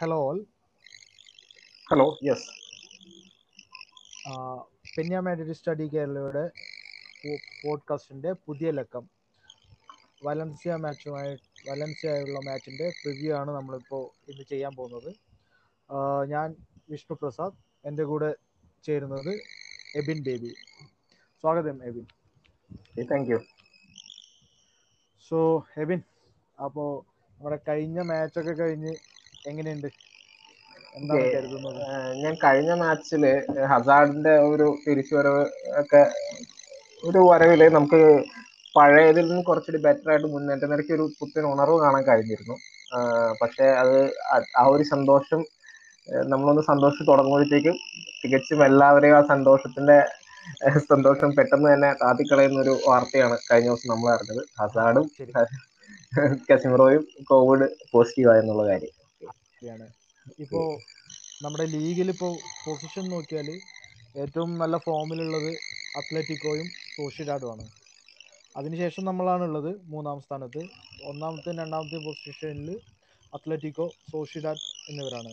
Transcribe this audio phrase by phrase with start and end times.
[0.00, 0.38] Hello all
[1.90, 2.48] hello yes
[4.94, 6.42] പെന്യ study കേരളയുടെ
[7.62, 9.04] പോഡ്കാസ്റ്റിന്റെ പുതിയ ലക്കം.
[10.26, 11.32] വലൻസിയ മാച്ചുമായി
[11.68, 15.10] വലൻസിയായുള്ള മാച്ചിന്റെ പ്രിവ്യൂ ആണ് നമ്മളിപ്പോൾ ഇന്ന് ചെയ്യാൻ പോകുന്നത്.
[16.32, 16.48] ഞാൻ
[16.90, 18.30] വിഷ്ണു പ്രസാദ് എന്റെ കൂടെ
[18.86, 19.32] ചേരുന്നത്
[19.96, 20.52] എബിൻ ബേബി.
[21.44, 22.06] സ്വാഗതം Abin.
[23.12, 23.40] Thank you
[25.30, 25.38] so
[25.76, 26.02] Abin
[26.58, 26.90] അപ്പോൾ
[27.32, 28.94] നമ്മുടെ കഴിഞ്ഞ മാച്ചൊക്കെ കഴിഞ്ഞ്
[29.48, 29.88] എങ്ങനെയുണ്ട്?
[32.22, 33.24] ഞാൻ കഴിഞ്ഞ മാച്ചിൽ
[33.64, 35.42] ഹസാർഡിന്റെ ഒരു തിരിച്ചുവരവ്
[35.80, 36.02] ഒക്കെ
[37.04, 38.24] ഒരു വരവിൽ നമുക്ക്
[38.76, 40.64] പഴയതിൽ നിന്ന് കുറച്ചുകൂടി ബെറ്റർ ആയിട്ട് മുന്നേറ്റ.
[40.64, 42.56] നിരക്ക് ഒരു പുത്തൻ ഉണർവ് കാണാൻ കഴിഞ്ഞിരുന്നു.
[43.42, 43.96] പക്ഷെ അത്
[44.56, 45.40] ആ- ഒരു സന്തോഷം
[46.08, 47.76] നമ്മളൊന്ന് സന്തോഷിച്ച് തുടങ്ങുമ്പോഴത്തേക്കും
[48.24, 49.98] തികച്ചും എല്ലാവരെയും ആ സന്തോഷത്തിന്റെ
[50.78, 55.10] സന്തോഷം പെട്ടെന്ന് തന്നെ താത്തിക്കളയുന്ന ഒരു വാർത്തയാണ് കഴിഞ്ഞ ദിവസം നമ്മൾ അറിഞ്ഞത് ഹസാർഡും
[56.52, 59.07] കസിമറോയും കോവിഡ് പോസിറ്റീവ് ആയെന്നുള്ള കാര്യം.
[59.58, 59.86] ശരിയാണ്
[60.38, 60.60] ഇപ്പോ
[61.40, 62.28] നമ്മുടെ ലീഗിൽ ഇപ്പോ
[62.64, 63.48] പൊസിഷൻ നോക്കിയാൽ
[64.14, 65.50] ഏറ്റവും നല്ല ഫോമിലുള്ളത്
[65.94, 67.64] അത്ലറ്റിക്കോയും സോഷ്യഡാഡുമാണ്
[68.54, 70.62] അതിനുശേഷം നമ്മളാണുള്ളത് മൂന്നാം സ്ഥാനത്ത്.
[71.10, 72.70] ഒന്നാമത്തെ രണ്ടാമത്തെ പൊസിഷനിൽ
[73.32, 75.32] അത്ലറ്റിക്കോ സോഷ്യഡാഡ് എന്നിവരാണ്.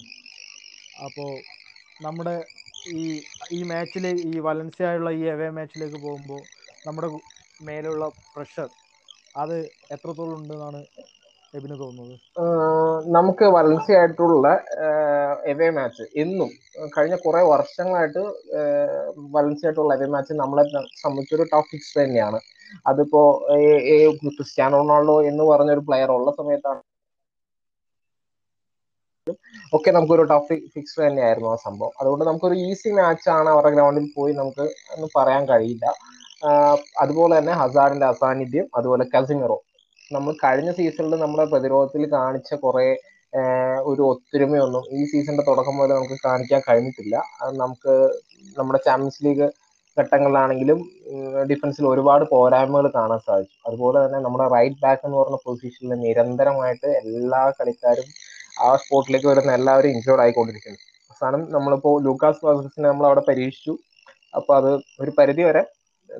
[1.05, 1.31] അപ്പോൾ
[1.99, 2.35] നമ്മുടെ
[2.95, 3.03] ഈ
[3.51, 6.41] ഈ മാച്ചിൽ ഈ വലൻസിയായുള്ള ഈ എവേ മാച്ചിലേക്ക് പോകുമ്പോൾ
[6.85, 7.09] നമ്മുടെ
[7.59, 8.67] മേലുള്ള പ്രഷർ
[9.35, 9.57] അത്
[9.95, 10.81] എത്രത്തോളം ഉണ്ടെന്നാണ്
[11.57, 12.15] എബിന് തോന്നുന്നത്?
[13.17, 14.47] നമുക്ക് വലൻസി ആയിട്ടുള്ള
[15.51, 16.49] എവേ മാച്ച് എന്നും
[16.95, 18.23] കഴിഞ്ഞ കുറെ വർഷങ്ങളായിട്ട്
[19.35, 20.63] വലൻസി ആയിട്ടുള്ള എവേ മാച്ച് നമ്മളെ
[21.03, 22.39] സംബന്ധിച്ചൊരു ടഫ് ഫിക്സ് തന്നെയാണ്.
[22.91, 23.21] അതിപ്പോ
[24.37, 26.81] ക്രിസ്ത്യാനോ റൊണാൾഡോ എന്ന് പറഞ്ഞ ഒരു പ്ലെയർ ഉള്ള സമയത്താണ്.
[29.75, 31.93] ഒക്കെ നമുക്കൊരു ടഫ് ഫിക്സ് തന്നെയായിരുന്നു ആ സംഭവം.
[32.01, 34.65] അതുകൊണ്ട് നമുക്കൊരു ഈസി മാച്ച് ആണ് അവരുടെ ഗ്രൗണ്ടിൽ പോയി നമുക്ക്
[35.15, 35.85] പറയാൻ കഴിയില്ല.
[37.03, 39.57] അതുപോലെ തന്നെ ഹസാറിന്റെ അസാന്നിധ്യം അതുപോലെ കസിമിറോ.
[40.11, 42.87] നമ്മൾ കഴിഞ്ഞ സീസണിൽ നമ്മുടെ പ്രതിരോധത്തിൽ കാണിച്ച കുറെ
[43.91, 47.15] ഒരു ഒത്തൊരുമയൊന്നും ഈ സീസണിന്റെ തുടക്കം മുതൽ നമുക്ക് കാണിക്കാൻ കഴിഞ്ഞിട്ടില്ല.
[47.61, 47.93] നമുക്ക്
[48.57, 49.47] നമ്മുടെ ചാമ്പ്യൻസ് ലീഗ്
[49.97, 50.79] ഘട്ടങ്ങളിലാണെങ്കിലും
[51.49, 53.55] ഡിഫൻസിൽ ഒരുപാട് പോരായ്മകൾ കാണാൻ സാധിച്ചു.
[53.67, 58.07] അതുപോലെ തന്നെ നമ്മുടെ റൈറ്റ് ബാക്ക് എന്ന് പറഞ്ഞ പൊസിഷനിൽ നിരന്തരമായിട്ട് എല്ലാ കളിക്കാരും
[58.65, 60.79] ആ സ്പോട്ടിലേക്ക് വരുന്ന എല്ലാവരും ഇൻജേർഡ് ആയിക്കൊണ്ടിരിക്കുന്നു.
[61.11, 63.73] അവസാനം നമ്മളിപ്പോ ലൂക്കാസ് വാസസിനെ നമ്മൾ അവിടെ പരീക്ഷിച്ചു.
[64.37, 64.71] അപ്പൊ അത്
[65.03, 65.61] ഒരു പരിധി വരെ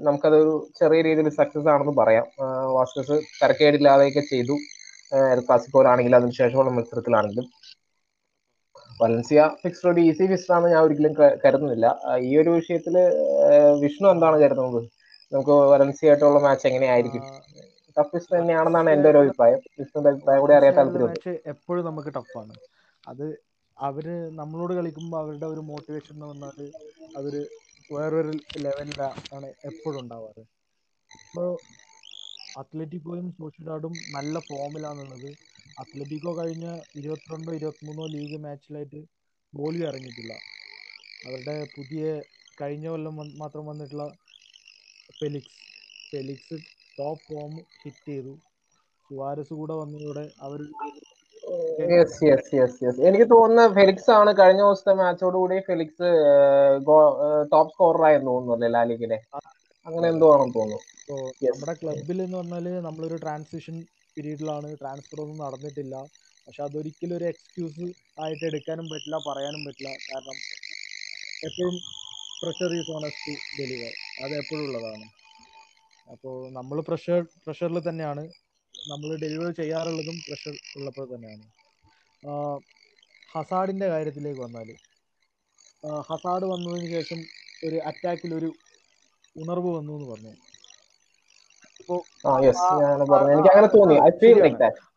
[0.06, 2.26] നമുക്കതൊരു ചെറിയ രീതിയിൽ സക്സസ് ആണെന്ന് പറയാം.
[2.78, 4.56] വാസ്കസ് തരക്കേടില്ലാതെയൊക്കെ ചെയ്തു.
[5.34, 7.48] എൽ ക്ലാസിക്കോയിലാണെങ്കിലും അതിനുശേഷമുള്ള മത്സരത്തിലാണെങ്കിലും.
[9.02, 11.14] വലൻസിയ ഫിക്സ് ഒരു ഈസി ഫിക്സർ ആണെന്ന് ഞാൻ ഒരിക്കലും
[11.44, 11.86] കരുതുന്നില്ല.
[12.28, 12.96] ഈ ഒരു വിഷയത്തിൽ
[13.84, 14.82] വിഷ്ണു എന്താണ് കരുതുന്നത്?
[15.32, 17.24] നമുക്ക് വലൻസിയ ആയിട്ടുള്ള മാച്ച് എങ്ങനെയായിരിക്കും?
[17.98, 19.60] ടഫ് ഫിക്സർ തന്നെയാണെന്നാണ് എന്റെ ഒരു അഭിപ്രായം.
[19.80, 22.56] വിഷ്ണുന്റെ അഭിപ്രായം കൂടി അറിയാൻ താല്പര്യം എപ്പോഴും നമുക്ക് ടഫാണ്
[23.04, 23.26] അത്
[23.78, 24.06] അവർ
[24.40, 26.60] നമ്മളോട് കളിക്കുമ്പോൾ അവരുടെ ഒരു മോട്ടിവേഷൻ എന്ന് പറഞ്ഞാൽ
[27.18, 27.42] അതൊരു
[27.90, 28.34] വേറൊരു
[28.66, 30.44] ലെവലിലാണ് എപ്പോഴും ഉണ്ടാവാറ്.
[31.20, 31.50] ഇപ്പോൾ
[32.62, 35.30] അത്ലറ്റിക്കോയും സോഷ്യഡാഡും നല്ല ഫോമിലാണുള്ളത്
[35.82, 36.66] അത്ലറ്റിക്കോ കഴിഞ്ഞ
[37.00, 39.02] ഇരുപത്തിരണ്ടോ ഇരുപത്തിമൂന്നോ ലീഗ് മാച്ചിലായിട്ട്
[39.54, 40.34] തോൽവി ഇറങ്ങിയിട്ടില്ല.
[41.24, 42.04] അവരുടെ പുതിയ
[42.58, 44.06] കഴിഞ്ഞ കൊല്ലം മാത്രം വന്നിട്ടുള്ള
[45.20, 45.58] Felix
[46.14, 46.58] Felix
[46.98, 47.54] top form
[47.84, 48.34] hit ചെയ്തു.
[49.10, 50.60] സുവാരസ് കൂടെ വന്നതോടെ അവർ
[51.94, 56.10] യെസ് യെസ് യെസ് യെസ് എനിക്ക് തോന്നുന്ന ഫെലിക്സ് ആണ് കഴിഞ്ഞ ദിവസത്തെ മാച്ചോട് കൂടി ഫെലിക്സ്
[57.54, 59.18] ടോപ്പ് സ്കോറർ ആയെന്ന് തോന്നുന്നു ലാലിഗിലെ
[59.88, 60.82] അങ്ങനെ എന്തോ ആണെന്ന് തോന്നുന്നു.
[61.48, 63.76] നമ്മുടെ ക്ലബിൽ എന്ന് പറഞ്ഞാൽ നമ്മളൊരു ട്രാൻസിഷൻ
[64.18, 64.70] പീരീഡിലാണ്.
[64.82, 65.96] ട്രാൻസ്ഫർ ഒന്നും നടന്നിട്ടില്ല.
[66.48, 67.86] പക്ഷെ അതൊരിക്കലും ഒരു എക്സ്ക്യൂസ്
[68.24, 69.92] ആയിട്ട് എടുക്കാനും പറ്റില്ല പറയാനും പറ്റില്ല.
[70.10, 70.38] കാരണം
[71.48, 71.76] എപ്പോഴും
[72.42, 73.92] പ്രഷർ ഈസ് ഓണസ്റ്റ് ഡെലിവർ
[74.24, 75.06] അത് എപ്പോഴും ഉള്ളതാണ്.
[76.08, 78.24] അപ്പോൾ നമ്മൾ പ്രഷർ പ്രഷറിൽ തന്നെയാണ്.
[78.92, 81.46] നമ്മൾ ഡെലിവർ ചെയ്യാറുള്ളതും പ്രഷർ ഉള്ളപ്പോൾ തന്നെയാണ്.
[82.24, 82.34] ഹസാഡിന്റെ
[83.34, 84.70] ഹസാഡിന്റെ കാര്യത്തിലേക്ക് വന്നാൽ
[86.10, 87.20] ഹസാഡ് വന്നതിന് ശേഷം
[87.68, 88.50] ഒരു അറ്റാക്കിൽ ഒരു
[89.36, 90.34] ഉണർവ് വന്നു എന്ന് പറഞ്ഞു.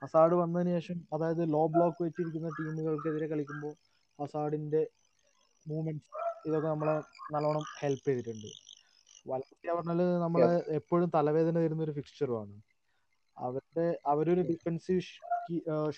[0.03, 3.75] ഹസാഡ് വന്നതിന് ശേഷം അതായത് ലോ ബ്ലോക്ക് വെച്ചിരിക്കുന്ന ടീമുകൾക്കെതിരെ കളിക്കുമ്പോൾ
[4.19, 4.83] ഹസാഡിന്റെ
[5.66, 6.10] മൂവ്മെന്റ്സ്
[6.49, 6.97] ഇതൊക്കെ നമ്മളെ
[7.34, 8.51] നല്ലോണം ഹെൽപ്പ് ചെയ്തിട്ടുണ്ട്.
[9.27, 10.48] വലത്തെ പറഞ്ഞാൽ നമ്മളെ
[10.78, 12.54] എപ്പോഴും തലവേദന തരുന്ന ഒരു ഫിക്സ്ചറുമാണ്
[13.46, 15.02] അവരുടെ അവരൊരു ഡിഫൻസീവ്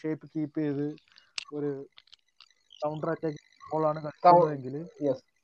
[0.00, 0.87] ഷേപ്പ് കീപ്പ് ചെയ്ത്
[1.58, 1.70] ഒരു
[2.72, 3.38] കൗണ്ടർ അറ്റാക്ക്
[3.90, 4.75] ആണ് കളിക്കുന്നതെങ്കിൽ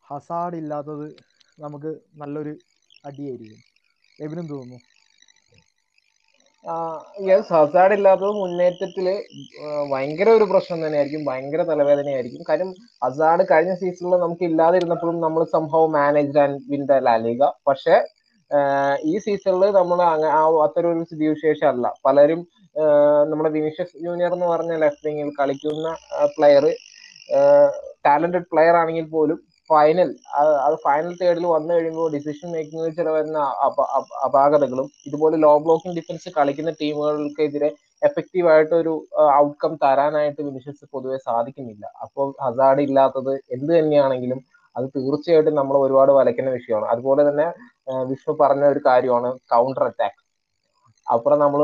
[0.06, 1.06] ഹസാഡ് ഇല്ലാത്തത്
[1.58, 1.90] നമുക്ക്
[2.22, 2.52] നല്ലൊരു
[3.08, 3.60] അടിയായിരിക്കും.
[4.25, 4.78] എബിനും തോന്നുന്നു?
[7.28, 9.06] യെസ് ഹസാഡ് ഇല്ലാത്തത് മുന്നേറ്റത്തിൽ
[9.93, 12.43] ഭയങ്കര ഒരു പ്രശ്നം തന്നെയായിരിക്കും ഭയങ്കര തലവേദനയായിരിക്കും.
[12.48, 12.70] കാര്യം
[13.04, 17.96] ഹസാഡ് കഴിഞ്ഞ സീസണിൽ നമുക്ക് ഇല്ലാതിരുന്നപ്പോഴും നമ്മൾ സംഭവം manage and win the La Liga പക്ഷെ
[19.04, 20.00] ഈ സീസണിൽ നമ്മൾ
[20.64, 22.40] അത്തരം ഒരു സ്ഥിതിവിശേഷം അല്ല പലരും
[23.26, 25.90] നമ്മുടെ വിനീഷ്യസ് ജൂനിയർ എന്ന് പറഞ്ഞ ലെഫ്റ്റ് വിങ്ങിൽ കളിക്കുന്ന
[26.37, 26.64] പ്ലെയർ
[28.06, 29.38] ടാലന്റഡ് പ്ലെയർ ആണെങ്കിൽ പോലും
[29.70, 30.10] ഫൈനൽ
[30.64, 35.96] അത് ഫൈനൽ തേർഡിൽ വന്നു കഴിയുമ്പോൾ ഡിസിഷൻ മേക്കിംഗ് ചില വരുന്ന അപ- അപ- അപാകതകളും ഇതുപോലെ ലോ ബ്ലോക്കിംഗ്
[35.96, 37.70] ഡിഫൻസ് കളിക്കുന്ന ടീമുകൾക്കെതിരെ
[38.02, 38.93] എഫക്റ്റീവ് ആയിട്ട് ഒരു
[39.38, 41.84] ഔട്ട്കം തരാനായിട്ട് വിനിഷ്യസ് പൊതുവെ സാധിക്കുന്നില്ല.
[42.02, 44.40] അപ്പോൾ ഹസാഡ് ഇല്ലാത്തത് എന്ത് തന്നെയാണെങ്കിലും
[44.76, 46.87] അത് തീർച്ചയായിട്ടും നമ്മൾ ഒരുപാട് വലയ്ക്കുന്ന വിഷയമാണ്.
[46.93, 47.46] അതുപോലെ തന്നെ
[48.11, 50.20] വിഷ്ണു പറഞ്ഞ ഒരു കാര്യമാണ് കൗണ്ടർ അറ്റാക്ക്
[51.06, 51.61] അപ്പുറം നമ്മൾ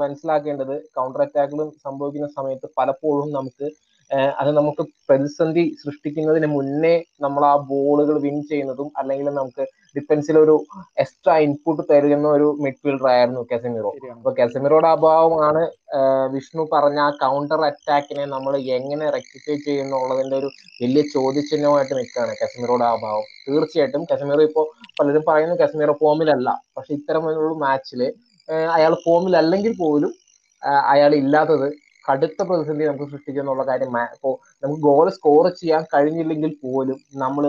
[0.00, 3.66] മനസ്സിലാക്കേണ്ടത് കൗണ്ടർ അറ്റാക്കുകളും സംഭവിക്കുന്ന സമയത്ത് പലപ്പോഴും നമുക്ക്
[4.40, 9.64] അത് നമുക്ക് പ്രതിസന്ധി സൃഷ്ടിക്കുന്നതിന് മുന്നേ നമ്മൾ ആ ബോളുകൾ വിൻ ചെയ്യുന്നതും അല്ലെങ്കിൽ നമുക്ക്
[9.96, 10.54] ഡിഫൻസിൽ ഒരു
[11.02, 13.90] എക്സ്ട്രാ ഇൻപുട്ട് തരുന്ന ഒരു മിഡ്ഫീൽഡർ ആയിരുന്നു കാസമിറോ.
[14.16, 15.62] അപ്പൊ കാസമിറോയുടെ അഭാവമാണ്
[16.34, 20.50] വിഷ്ണു പറഞ്ഞ ആ കൗണ്ടർ അറ്റാക്കിനെ നമ്മൾ എങ്ങനെ റെക്ടിഫൈ ചെയ്യുന്നുള്ളതിന്റെ ഒരു
[20.82, 23.26] വലിയ ചോദ്യചിഹ്നമായിട്ട് നിൽക്കുകയാണ് കശ്മീറോയുടെ അഭാവം.
[23.48, 24.66] തീർച്ചയായിട്ടും കശ്മീർ ഇപ്പോൾ
[25.00, 28.02] പലരും പറയുന്നു കശ്മീർ ഫോമിലല്ല പക്ഷെ ഇത്തരമൊരു മാച്ചിൽ
[28.76, 30.12] അയാൾ ഫോമിലല്ലെങ്കിൽ പോലും
[30.92, 31.68] അയാൾ ഇല്ലാത്തത്
[32.04, 37.44] കടുത്ത പ്രതിസന്ധി നമുക്ക് സൃഷ്ടിക്കുന്നുള്ള കാര്യം ഇപ്പോൾ നമുക്ക് ഗോൾ സ്കോർ ചെയ്യാൻ കഴിഞ്ഞില്ലെങ്കിൽ പോലും നമ്മൾ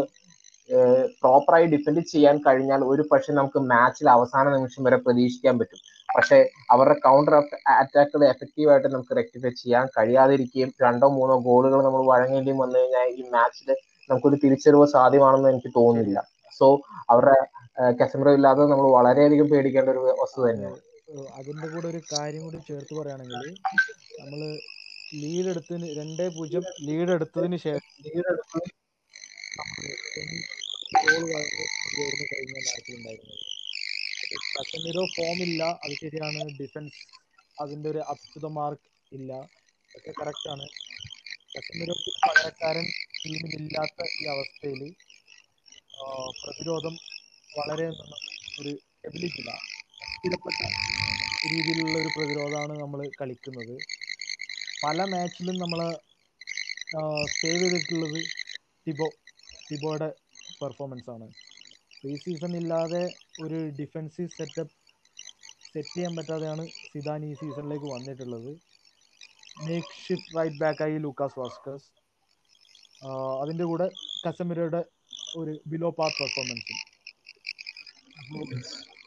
[1.22, 5.80] പ്രോപ്പറായി ഡിഫെൻഡ് ചെയ്യാൻ കഴിഞ്ഞാൽ ഒരു പക്ഷെ നമുക്ക് മാച്ചിൽ അവസാന നിമിഷം വരെ പ്രതീക്ഷിക്കാൻ പറ്റും.
[6.10, 6.38] പക്ഷെ
[6.74, 7.34] അവരുടെ കൗണ്ടർ
[7.82, 13.70] അറ്റാക്കുകൾ എഫക്റ്റീവായിട്ട് നമുക്ക് റെക്ടിഫൈ ചെയ്യാൻ കഴിയാതിരിക്കുകയും രണ്ടോ മൂന്നോ ഗോളുകൾ നമ്മൾ വഴങ്ങേണ്ടി വന്നു കഴിഞ്ഞാൽ ഈ മാച്ചിൽ
[14.10, 16.20] നമുക്കൊരു തിരിച്ചറിവ് സാധ്യമാണെന്ന് എനിക്ക് തോന്നുന്നില്ല.
[16.60, 16.68] സോ
[17.14, 17.38] അവരുടെ
[18.00, 20.80] കസമറ ഇല്ലാതെ നമ്മൾ വളരെയധികം പേടിക്കേണ്ട ഒരു വസ്തു തന്നെയാണ്.
[21.40, 23.46] അതിന്റെ കൂടെ ഒരു കാര്യം കൂടി ചേർത്ത് പറയുകയാണെങ്കിൽ
[24.20, 24.42] നമ്മൾ
[25.22, 27.86] ലീഡ് എടുത്തതിന് രണ്ടേ പൂജ്യം ലീഡ് എടുത്തതിന് ശേഷം
[30.92, 31.24] ഗോൾ
[31.94, 33.46] ഉയർന്നു കഴിഞ്ഞ മാച്ചിലുണ്ടായിരുന്നത്
[34.54, 36.42] കസമിറോ ഫോമില്ല അത് ശരിയാണ്.
[36.60, 37.02] ഡിഫൻസ്
[37.58, 39.32] അതിന്റെ ഒരു അത്ഭുത മാർക്ക് ഇല്ല.
[39.92, 40.66] ഒക്കെ കറക്റ്റ് ആണ്.
[41.54, 42.86] കസമിറോക്ക് പകരക്കാരൻ
[43.20, 44.82] ടീമിലില്ലാത്ത ഈ അവസ്ഥയിൽ
[46.42, 46.96] പ്രതിരോധം
[47.50, 47.88] വളരെ
[48.60, 48.72] ഒരു
[49.08, 49.52] എബിലിറ്റി ഇല്ല
[50.10, 50.60] സ്ഥിരപ്പെട്ട
[51.46, 53.76] രീതിയിലുള്ള ഒരു പ്രതിരോധമാണ് നമ്മൾ കളിക്കുന്നത്.
[54.84, 55.80] പല മാച്ചിലും നമ്മൾ
[57.36, 58.20] സേവ് ചെയ്തിട്ടുള്ളത്
[58.88, 59.08] ടിബോ
[59.66, 60.10] ടിബോയുടെ
[60.64, 61.28] പെർഫോമൻസ് ആണ്.
[62.04, 63.04] പ്രീ സീസൺ ഇല്ലാതെ
[63.44, 64.74] ഒരു ഡിഫൻസീവ് സെറ്റപ്പ്
[65.76, 68.52] സെറ്റ് ചെയ്യാൻ പറ്റാതെയാണ് സിദാൻ ഈ സീസണിലേക്ക് വന്നിട്ടുള്ളത്.
[69.58, 71.88] മേക്ക് ഷിഫ്റ്റ് റൈറ്റ് ബാക്കായി ലൂക്കാസ് വാസ്കസ്
[73.42, 73.86] അതിന്റെ കൂടെ
[74.26, 74.82] കസമിരയുടെ
[75.40, 76.78] ഒരു ബിലോ പാർ പെർഫോമൻസും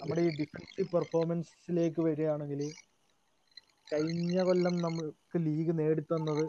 [0.00, 2.60] നമ്മുടെ ഈ ഡിഫൻസീവ് പെർഫോമൻസിലേക്ക് വരികയാണെങ്കിൽ
[3.92, 6.44] കഴിഞ്ഞ കൊല്ലം നമുക്ക് ലീഗ് നേടിത്തന്നത്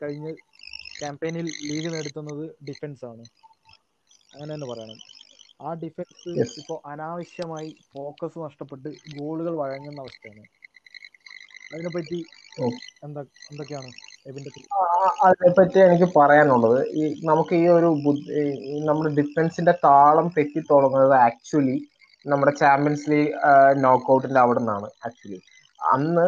[0.00, 0.28] കഴിഞ്ഞ
[1.00, 3.24] ക്യാമ്പയിനിൽ ലീഗ് നേടിത്തന്നത് ഡിഫൻസ് ആണ്.
[4.32, 4.98] അങ്ങനെ തന്നെ പറയണം.
[5.60, 6.30] ആ ഡിഫൻസ്
[6.60, 10.44] ഇപ്പോൾ അനാവശ്യമായി ഫോക്കസ് നഷ്ടപ്പെട്ട് ഗോളുകൾ വഴങ്ങുന്ന അവസ്ഥയാണ്.
[11.70, 12.18] അതിനെപ്പറ്റി
[13.06, 13.20] എന്താ
[13.50, 13.90] എന്തൊക്കെയാണ്
[15.28, 16.78] അതിനെപ്പറ്റി എനിക്ക് പറയാനുള്ളത്.
[17.00, 17.88] ഈ നമുക്ക് ഈ ഒരു
[18.88, 21.76] നമ്മുടെ ഡിഫൻസിന്റെ താളം തെറ്റി തുടങ്ങുന്നത് ആക്ച്വലി
[22.24, 23.32] നമ്മുടെ ചാമ്പ്യൻസ് ലീഗ്
[23.84, 25.38] നോക്കൗട്ടിന്റെ അവിടെ നിന്നാണ് ആക്ച്വലി
[25.80, 26.26] അന്ന്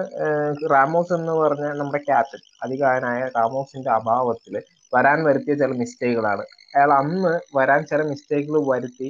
[0.72, 4.54] റാമോസ് എന്ന് പറഞ്ഞ നമ്മുടെ ക്യാപ്റ്റൻ അധികാരനായ റാമോസിന്റെ അഭാവത്തിൽ
[4.92, 6.44] വരാൻ വരുത്തിയ ചില മിസ്റ്റേക്കുകളാണ്
[6.74, 9.08] അയാൾ അന്ന് വരാൻ ചില മിസ്റ്റേക്കുകൾ വരുത്തി.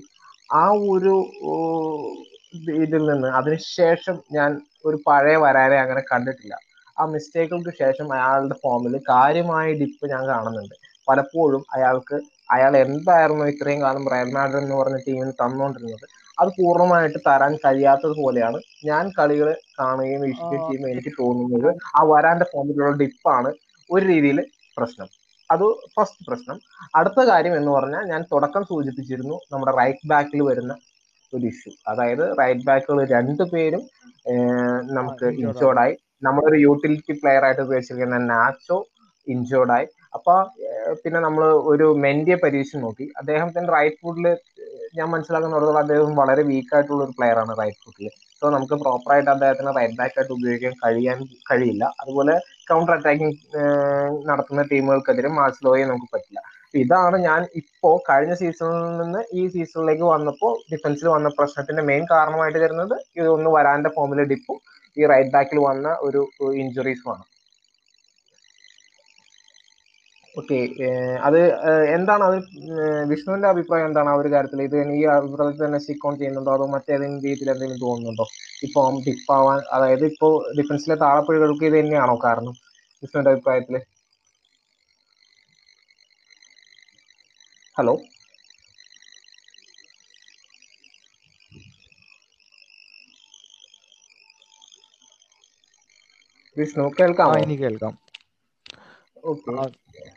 [0.60, 1.14] ആ ഒരു
[2.82, 4.50] ഇതിൽ നിന്ന് അതിനുശേഷം ഞാൻ
[4.88, 6.54] ഒരു പഴയ വരാനെ അങ്ങനെ കണ്ടിട്ടില്ല.
[6.96, 10.74] ആ മിസ്റ്റേക്കുകൾക്ക് ശേഷം അയാളുടെ ഫോമിൽ കാര്യമായ ഡിപ്പ് ഞാൻ കാണുന്നുണ്ട്.
[11.08, 12.16] പലപ്പോഴും അയാൾക്ക്
[12.54, 16.06] അയാൾ എന്തായിരുന്നു ഇത്രയും കാലം റയൽ മാഡ്രിഡ് എന്ന് പറഞ്ഞ ടീമിന് തന്നുകൊണ്ടിരുന്നത്
[16.38, 18.58] അത് പൂർണമായിട്ട് തരാൻ കഴിയാത്തത് പോലെയാണ്
[18.90, 19.48] ഞാൻ കളികൾ
[19.80, 21.68] കാണുകയും വീക്ഷിക്കുകയും ചെയ്യുമ്പോൾ എനിക്ക് തോന്നുന്നത്
[21.98, 23.50] ആ വരാന്റെ ഫോമിലുള്ള ഡിപ്പാണ്
[23.90, 24.38] ഒരു രീതിയിൽ
[24.76, 25.08] പ്രശ്നം.
[25.50, 25.64] അത്
[25.94, 26.56] ഫസ്റ്റ് പ്രശ്നം.
[26.98, 30.74] അടുത്ത കാര്യം എന്ന് പറഞ്ഞാൽ ഞാൻ തുടക്കം സൂചിപ്പിച്ചിരുന്നു നമ്മുടെ റൈറ്റ് ബാക്കിൽ വരുന്ന
[31.32, 33.82] ഒരു ഇഷ്യൂ അതായത് റൈറ്റ് ബാക്കുകൾ രണ്ടു പേരും
[34.98, 35.94] നമുക്ക് ഇൻജോർഡായി
[36.26, 38.78] നമ്മളൊരു യൂട്ടിലിറ്റി പ്ലെയർ ആയിട്ട് ഉപയോഗിച്ചിരിക്കുന്ന നാച്ചോ
[39.26, 39.86] ഇൻജോർഡായി
[40.16, 40.34] അപ്പൊ
[41.02, 43.06] പിന്നെ നമ്മൾ ഒരു മെന്റിയെ പരീക്ഷ നോക്കി.
[43.20, 44.26] അദ്ദേഹത്തിന്റെ റൈറ്റ് ഫുട്ടിൽ
[44.98, 48.08] ഞാൻ മനസ്സിലാക്കുന്നിടത്തോളം അദ്ദേഹം വളരെ വീക്ക് ആയിട്ടുള്ള ഒരു പ്ലെയർ ആണ് റൈറ്റ് ഫുട്ടിൽ
[48.38, 51.18] സോ നമുക്ക് പ്രോപ്പർ ആയിട്ട് അദ്ദേഹത്തിന് റൈറ്റ് ബാക്ക് ആയിട്ട് ഉപയോഗിക്കാൻ കഴിയാൻ
[51.50, 51.84] കഴിയില്ല.
[52.02, 52.34] അതുപോലെ
[52.66, 53.38] കൗണ്ടർ അറ്റാക്കിംഗ്
[54.28, 56.40] നടത്തുന്ന ടീമുകൾക്കെതിരെ മാസ്ലോയെ നമുക്ക് പറ്റില്ല.
[56.74, 62.96] ഇതാണ് ഞാൻ ഇപ്പോ കഴിഞ്ഞ സീസണിൽ നിന്ന് ഈ സീസണിലേക്ക് വന്നപ്പോൾ ഡിഫൻസിൽ വന്ന പ്രശ്നത്തിന്റെ മെയിൻ കാരണമായിട്ട് വരുന്നത്
[63.20, 64.58] ഇതൊന്ന് വരാന്റെ ഫോമിലെ ഡിപ്പും
[64.96, 66.22] ഈ റൈറ്റ് ബാക്കിൽ വന്ന ഒരു
[66.62, 67.24] ഇഞ്ചുറീസുമാണ്
[70.34, 70.56] ഓക്കെ
[71.24, 71.38] അത്
[71.94, 72.36] എന്താണ് അത്
[73.10, 74.08] വിഷ്ണുവിന്റെ അഭിപ്രായം എന്താണ്?
[74.08, 76.52] ആ ഒരു കാര്യത്തിൽ ഇത് ഈ അഭിപ്രായത്തിൽ തന്നെ സ്റ്റിക്ക് ഓൺ ചെയ്യുന്നുണ്ടോ?
[76.56, 78.26] അതോ മറ്റേതെങ്കിലും രീതിയിൽ എന്തെങ്കിലും തോന്നുന്നുണ്ടോ?
[78.62, 80.28] ഇപ്പൊ ഡിപ്പാവാൻ അതായത് ഇപ്പോ
[80.60, 82.56] ഡിഫൻസിലെ താളപ്പിഴകൾക്ക് ഇത് തന്നെയാണോ കാരണം?
[83.02, 83.76] വിഷ്ണുവിന്റെ അഭിപ്രായത്തിൽ
[87.76, 87.94] ഹലോ?
[96.56, 97.94] വിഷ്ണു കേൾക്കാം ഇനി കേൾക്കാം.
[99.24, 99.54] ഓക്കെ.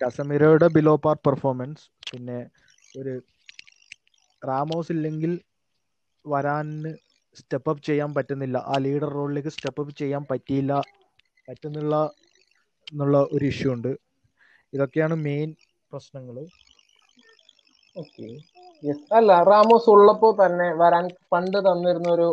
[0.01, 2.39] കസമിരയുടെ ബിലോ പാർ പെർഫോമൻസ് പിന്നെ
[2.99, 3.13] ഒരു
[4.41, 5.31] റാമോസ് ഇല്ലെങ്കിൽ
[6.25, 6.91] വരാന്
[7.37, 8.57] സ്റ്റെപ്പ് അപ്പ് ചെയ്യാൻ പറ്റുന്നില്ല.
[8.71, 10.73] ആ ലീഡർ റോളിലേക്ക് സ്റ്റെപ്പ് അപ്പ് ചെയ്യാൻ പറ്റിയില്ല
[11.47, 11.95] പറ്റുന്നുള്ള
[12.87, 13.91] എന്നുള്ള ഒരു ഇഷ്യൂ ഉണ്ട്.
[14.73, 15.49] ഇതൊക്കെയാണ് മെയിൻ
[15.91, 16.37] പ്രശ്നങ്ങൾ
[17.95, 18.27] ഓക്കെ
[19.17, 22.27] അല്ല റാമോസ് ഉള്ളപ്പോ തന്നെ വരാൻ പണ്ട് തന്നിരുന്ന ഒരു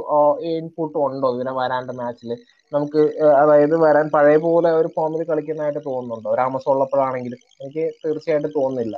[0.52, 2.30] ഇൻപുട്ട് ഉണ്ടോ ഇതിനെ വരാന്റെ മാച്ചിൽ
[2.72, 3.02] നമുക്ക്
[3.42, 6.30] അതായത് വരാൻ പഴയ പോലെ ഒരു ഫോമിൽ കളിക്കുന്നതായിട്ട് തോന്നുന്നുണ്ടോ?
[6.40, 8.96] റാമോസ് ഉള്ളപ്പോഴാണെങ്കിലും എനിക്ക് തീർച്ചയായിട്ടും തോന്നുന്നില്ല.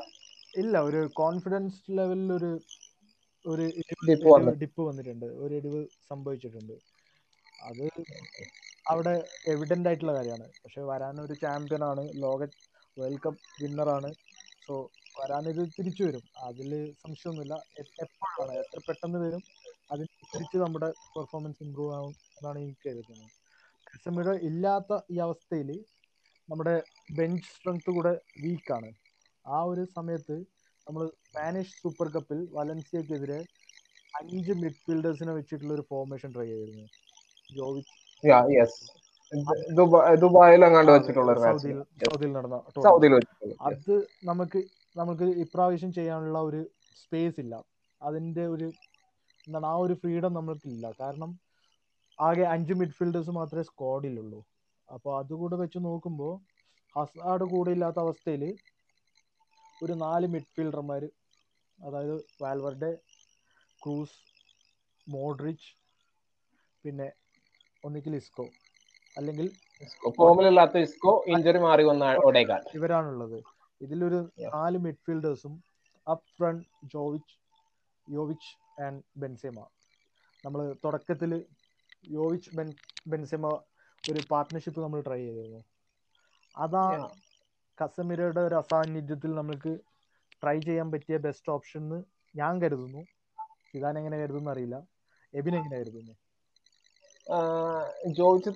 [0.63, 2.51] ഇല്ല ഒരു കോൺഫിഡൻസ് ലെവലിൽ ഒരു
[3.47, 3.65] ഒരു
[4.09, 5.27] ഡിപ്പ് വന്നിട്ടുണ്ട്.
[5.45, 6.77] ഒരു ഇടിവ് സംഭവിച്ചിട്ടുണ്ട്.
[7.69, 7.85] അത്
[8.93, 9.13] അവിടെ
[9.53, 10.47] എവിഡന്റ് ആയിട്ടുള്ള കാര്യമാണ്.
[10.63, 12.03] പക്ഷെ വരാൻ ഒരു ചാമ്പ്യൻ ആണ്.
[12.25, 12.41] ലോക
[12.97, 14.11] വേൾഡ് കപ്പ് ആണ്.
[14.67, 14.75] സോ
[15.17, 16.25] വരാനിത് തിരിച്ചു വരും.
[16.49, 16.71] അതിൽ
[17.03, 17.55] സംശയമൊന്നുമില്ല.
[18.05, 18.53] എപ്പോഴാണ്?
[18.63, 19.43] എത്ര പെട്ടെന്ന് വരും?
[19.93, 23.33] അതിനനുസരിച്ച് നമ്മുടെ പെർഫോമൻസ് ഇമ്പ്രൂവ് ആവും എന്നാണ് എനിക്ക് കരുതുന്നത്.
[23.89, 25.71] കസമിറ ഇല്ലാത്ത ഈ അവസ്ഥയിൽ
[26.49, 26.75] നമ്മുടെ
[27.19, 28.13] ബെഞ്ച് സ്ട്രെങ്ത് കൂടെ
[28.45, 28.91] വീക്കാണ്
[29.47, 30.37] ആ ഒരു സമയത്ത്
[30.87, 33.39] നമ്മൾ സ്പാനിഷ് സൂപ്പർ കപ്പിൽ വലൻസിയക്കെതിരെ
[34.15, 36.87] അഞ്ച് മിഡ്ഫീൽഡേഴ്സിനെ വെച്ചിട്ടുള്ള ഒരു ഫോർമേഷൻ ട്രൈ ചെയ്തിരുന്നു.
[37.53, 37.95] ജോവിച്ച്
[40.23, 41.33] ദുബായിൽ അങ്ങാണ്ട് വെച്ചിട്ടുള്ള
[42.03, 42.57] സൗദിയിൽ നടന്ന
[43.69, 43.95] അത്
[44.31, 44.61] നമുക്ക്
[44.97, 46.61] നമുക്ക് ഇപ്രാവശ്യം ചെയ്യാനുള്ള ഒരു
[46.97, 47.55] സ്പേസ് ഇല്ല.
[48.01, 48.69] അതിന്റെ ഒരു
[49.47, 50.87] എന്താണ് ആ ഒരു ഫ്രീഡം നമ്മൾക്കില്ല.
[51.01, 51.31] കാരണം
[52.19, 54.41] ആകെ അഞ്ച് മിഡ്ഫീൽഡേഴ്സ് മാത്രമേ സ്ക്വാഡിലുള്ളൂ
[54.89, 56.33] അപ്പോൾ അതുകൂടെ വെച്ച് നോക്കുമ്പോൾ
[56.97, 58.43] ഹസാഡ് കൂടെ ഇല്ലാത്ത അവസ്ഥയിൽ
[59.81, 61.03] ഒരു നാല് മിഡ്ഫീൽഡർമാർ
[61.79, 62.93] അതായത് വാൽവർഡെ
[63.83, 64.17] ക്രൂസ്
[65.07, 65.69] മോഡ്രിച്ച്
[66.85, 67.09] പിന്നെ
[67.85, 68.47] ഒന്നിക്കിൽ ഇസ്കോ.
[69.17, 69.47] അല്ലെങ്കിൽ
[70.19, 72.05] ഫോമിലില്ലാത്ത ഇസ്കോ ഇഞ്ചറി മാറി വന്ന
[72.77, 73.39] ഇവരാണുള്ളത്.
[73.81, 75.63] ഇതിലൊരു നാല് മിഡ്ഫീൽഡേഴ്സും
[76.11, 77.35] up front Jovic
[78.11, 79.67] Jovic and Benzema.
[80.45, 81.45] നമ്മൾ തുടക്കത്തിൽ
[82.09, 82.75] യോവിച്ച് ബെൻ
[83.07, 83.47] ബെൻസെമ
[84.11, 85.65] ഒരു പാർട്ട്ണർഷിപ്പ് നമ്മൾ ട്രൈ ചെയ്തിരുന്നു.
[86.57, 86.85] അതാ
[87.79, 89.79] കസമിരയുടെ ഒരു അസാന്നിധ്യത്തിൽ നമ്മൾക്ക്
[90.43, 91.99] ട്രൈ ചെയ്യാൻ പറ്റിയ ബെസ്റ്റ് ഓപ്ഷൻ എന്ന്
[92.37, 93.07] ഞാൻ കരുതുന്നു.
[93.75, 94.77] ഇതാൻ എങ്ങനെ കരുതുന്നു അറിയില്ല.
[95.35, 96.13] എബിൻ എങ്ങനെ കരുതുന്നു?
[98.17, 98.51] ജോയിച്ച്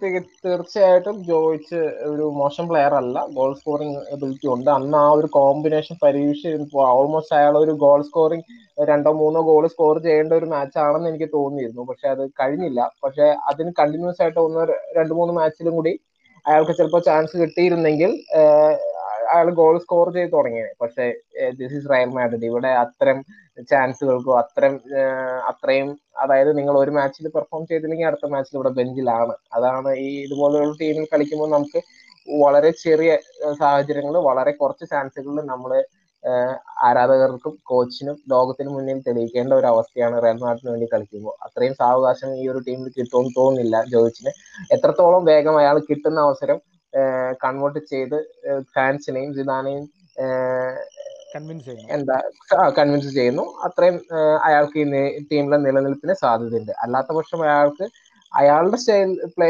[0.44, 1.78] തീർച്ചയായിട്ടും ജോയിച്ച്
[2.10, 3.16] ഒരു മോശം പ്ലെയർ അല്ല.
[3.36, 4.70] ഗോൾ സ്കോറിംഗ് എബിലിറ്റി ഉണ്ട്.
[4.70, 6.42] അന്ന് ആ ഒരു കോമ്പിനേഷൻ പരീക്ഷ
[6.90, 8.46] ഓൾമോസ്റ്റ് അയാൾ ഒരു ഗോൾ സ്കോറിംഗ്
[8.90, 11.82] രണ്ടോ മൂന്നോ ഗോൾ സ്കോർ ചെയ്യേണ്ട ഒരു മാച്ച് ആണെന്ന് എനിക്ക് തോന്നിയിരുന്നു.
[11.90, 12.80] പക്ഷെ അത് കഴിഞ്ഞില്ല.
[13.04, 14.62] പക്ഷെ അതിന് കണ്ടിന്യൂസ് ആയിട്ട് ഒന്ന്
[14.98, 15.92] രണ്ട് മൂന്ന് മാച്ചിലും കൂടി
[16.44, 18.10] അയാൾക്ക് ചിലപ്പോൾ ചാൻസ് കിട്ടിയിരുന്നെങ്കിൽ
[19.32, 21.04] അയാൾ ഗോൾ സ്കോർ ചെയ്ത് തുടങ്ങിയത് പക്ഷെ
[21.58, 23.18] ദിസ് ഇസ് റയൽ മാഡ്രിഡ് ഇവിടെ അത്തരം
[23.70, 24.74] ചാൻസുകൾക്കോ അത്തരം
[25.50, 25.88] അത്രയും
[26.22, 29.34] അതായത് നിങ്ങൾ ഒരു മാച്ചിൽ പെർഫോം ചെയ്തില്ലെങ്കിൽ അടുത്ത മാച്ചിൽ ഇവിടെ ബെഞ്ചിലാണ്.
[29.56, 31.80] അതാണ് ഈ ഇതുപോലെയുള്ള ടീമിൽ കളിക്കുമ്പോൾ നമുക്ക്
[32.28, 33.10] വളരെ ചെറിയ
[33.60, 35.72] സാഹചര്യങ്ങൾ വളരെ കുറച്ച് ചാൻസുകളിൽ നമ്മൾ
[36.86, 41.34] ആരാധകർക്കും കോച്ചിനും ലോകത്തിന് മുന്നിൽ തെളിയിക്കേണ്ട ഒരു അവസ്ഥയാണ് റയൽ മാഡ്രിഡിന് വേണ്ടി കളിക്കുമ്പോൾ.
[41.46, 44.32] അത്രയും സാവകാശം ഈ ഒരു ടീമിൽ കിട്ടുമെന്ന് തോന്നുന്നില്ല ജോയിച്ചിന്.
[44.76, 46.58] എത്രത്തോളം വേഗം അയാൾ കിട്ടുന്ന അവസരം
[47.42, 48.18] കൺവേർട്ട് ചെയ്ത്
[48.74, 49.86] ഫാൻസിനെയും ജിദാനെയും
[51.96, 52.16] എന്താ
[52.78, 53.44] കൺവിൻസ് ചെയ്യുന്നു.
[53.66, 53.96] അത്രയും
[54.46, 54.86] അയാൾക്ക് ഈ
[55.30, 56.72] ടീമിലെ നിലനിൽപ്പിന് സാധ്യതയുണ്ട്.
[56.84, 57.86] അല്ലാത്ത പക്ഷം അയാൾക്ക്
[58.32, 59.48] അയാളുടെ സ്റ്റൈൽ പ്ലേ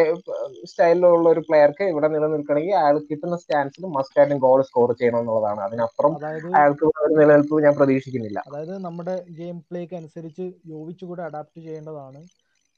[0.71, 5.61] സ്റ്റൈലിലുള്ള ഒരു പ്ലെയർക്ക് ഇവിടെ നിലനിൽക്കണമെങ്കിൽ അയാൾ കിട്ടുന്ന സ്റ്റാൻസിൽ മസ്റ്റ് ആയിട്ടും ഗോൾ സ്കോർ ചെയ്യണം എന്നുള്ളതാണ്.
[5.67, 6.15] അതിനപ്പുറം
[6.57, 8.39] അയാൾക്ക് ഒരു നിലനിൽപ്പ് ഞാൻ പ്രതീക്ഷിക്കുന്നില്ല.
[8.49, 12.21] അതായത് നമ്മുടെ ഗെയിം പ്ലേക്ക് അനുസരിച്ച് യോവിച്ച് കൂടെ അഡാപ്റ്റ് ചെയ്യേണ്ടതാണ്.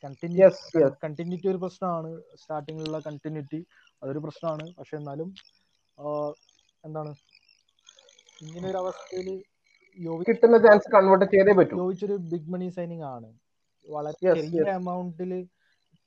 [0.04, 2.10] കണ്ടിന്യൂറ്റി ഒരു പ്രശ്നമാണ്.
[2.40, 3.60] സ്റ്റാർട്ടിങ്ങിലുള്ള കണ്ടിന്യൂറ്റി
[4.02, 4.64] അതൊരു പ്രശ്നമാണ്.
[4.78, 5.28] പക്ഷെ എന്നാലും
[6.84, 7.12] എന്താണ്?
[8.46, 9.28] ഇങ്ങനെ ഒരു അവസ്ഥയിൽ
[10.28, 11.74] കിട്ടുന്ന ചാൻസ് കൺവേർട്ട് ചെയ്തേ പറ്റൂ.
[11.80, 13.28] യോവിച്ചൊരു ബിഗ് മണി സൈനിങ് ആണ്.
[13.88, 15.32] വളരെ ചെറിയ എമൗണ്ടിൽ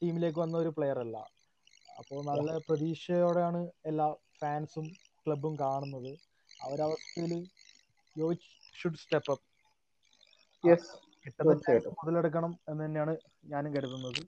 [0.02, 1.18] ടീമിലേക്ക് വന്ന ഒരു പ്ലെയർ അല്ല.
[2.00, 3.60] അപ്പോൾ നല്ല പ്രതീക്ഷയോടെയാണ്
[3.90, 4.08] എല്ലാ
[4.42, 4.86] ഫാൻസും
[5.26, 6.12] ക്ലബും കാണുന്നത്.
[6.62, 7.34] ആ ഒരു അവസ്ഥയിൽ
[8.16, 8.50] Jovic
[8.80, 9.44] should step up
[10.64, 10.92] yes
[12.02, 13.14] മുതലെടുക്കണം എന്ന് തന്നെയാണ്
[13.54, 14.22] ഞാനും കരുതുന്നത്.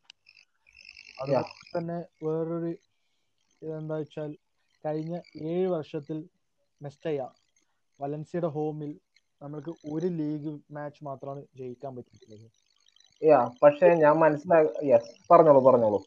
[1.21, 1.47] അതുപോലെ
[1.77, 2.71] തന്നെ വേറൊരു
[3.61, 4.31] എന്താ വെച്ചാൽ
[4.83, 5.13] കഴിഞ്ഞ
[5.51, 6.17] ഏഴ് വർഷത്തിൽ
[6.81, 7.21] മെസ്റ്റയ
[7.99, 8.91] വലൻസിയുടെ ഹോമിൽ
[9.41, 12.47] നമ്മൾക്ക് ഒരു ലീഗ് മാച്ച് മാത്രമാണ് ജയിക്കാൻ പറ്റിയിട്ടുള്ളത്.
[13.61, 14.91] പക്ഷേ ഞാൻ മനസ്സിലാക്കി
[15.31, 15.99] പറഞ്ഞോളൂ പറഞ്ഞോളൂ.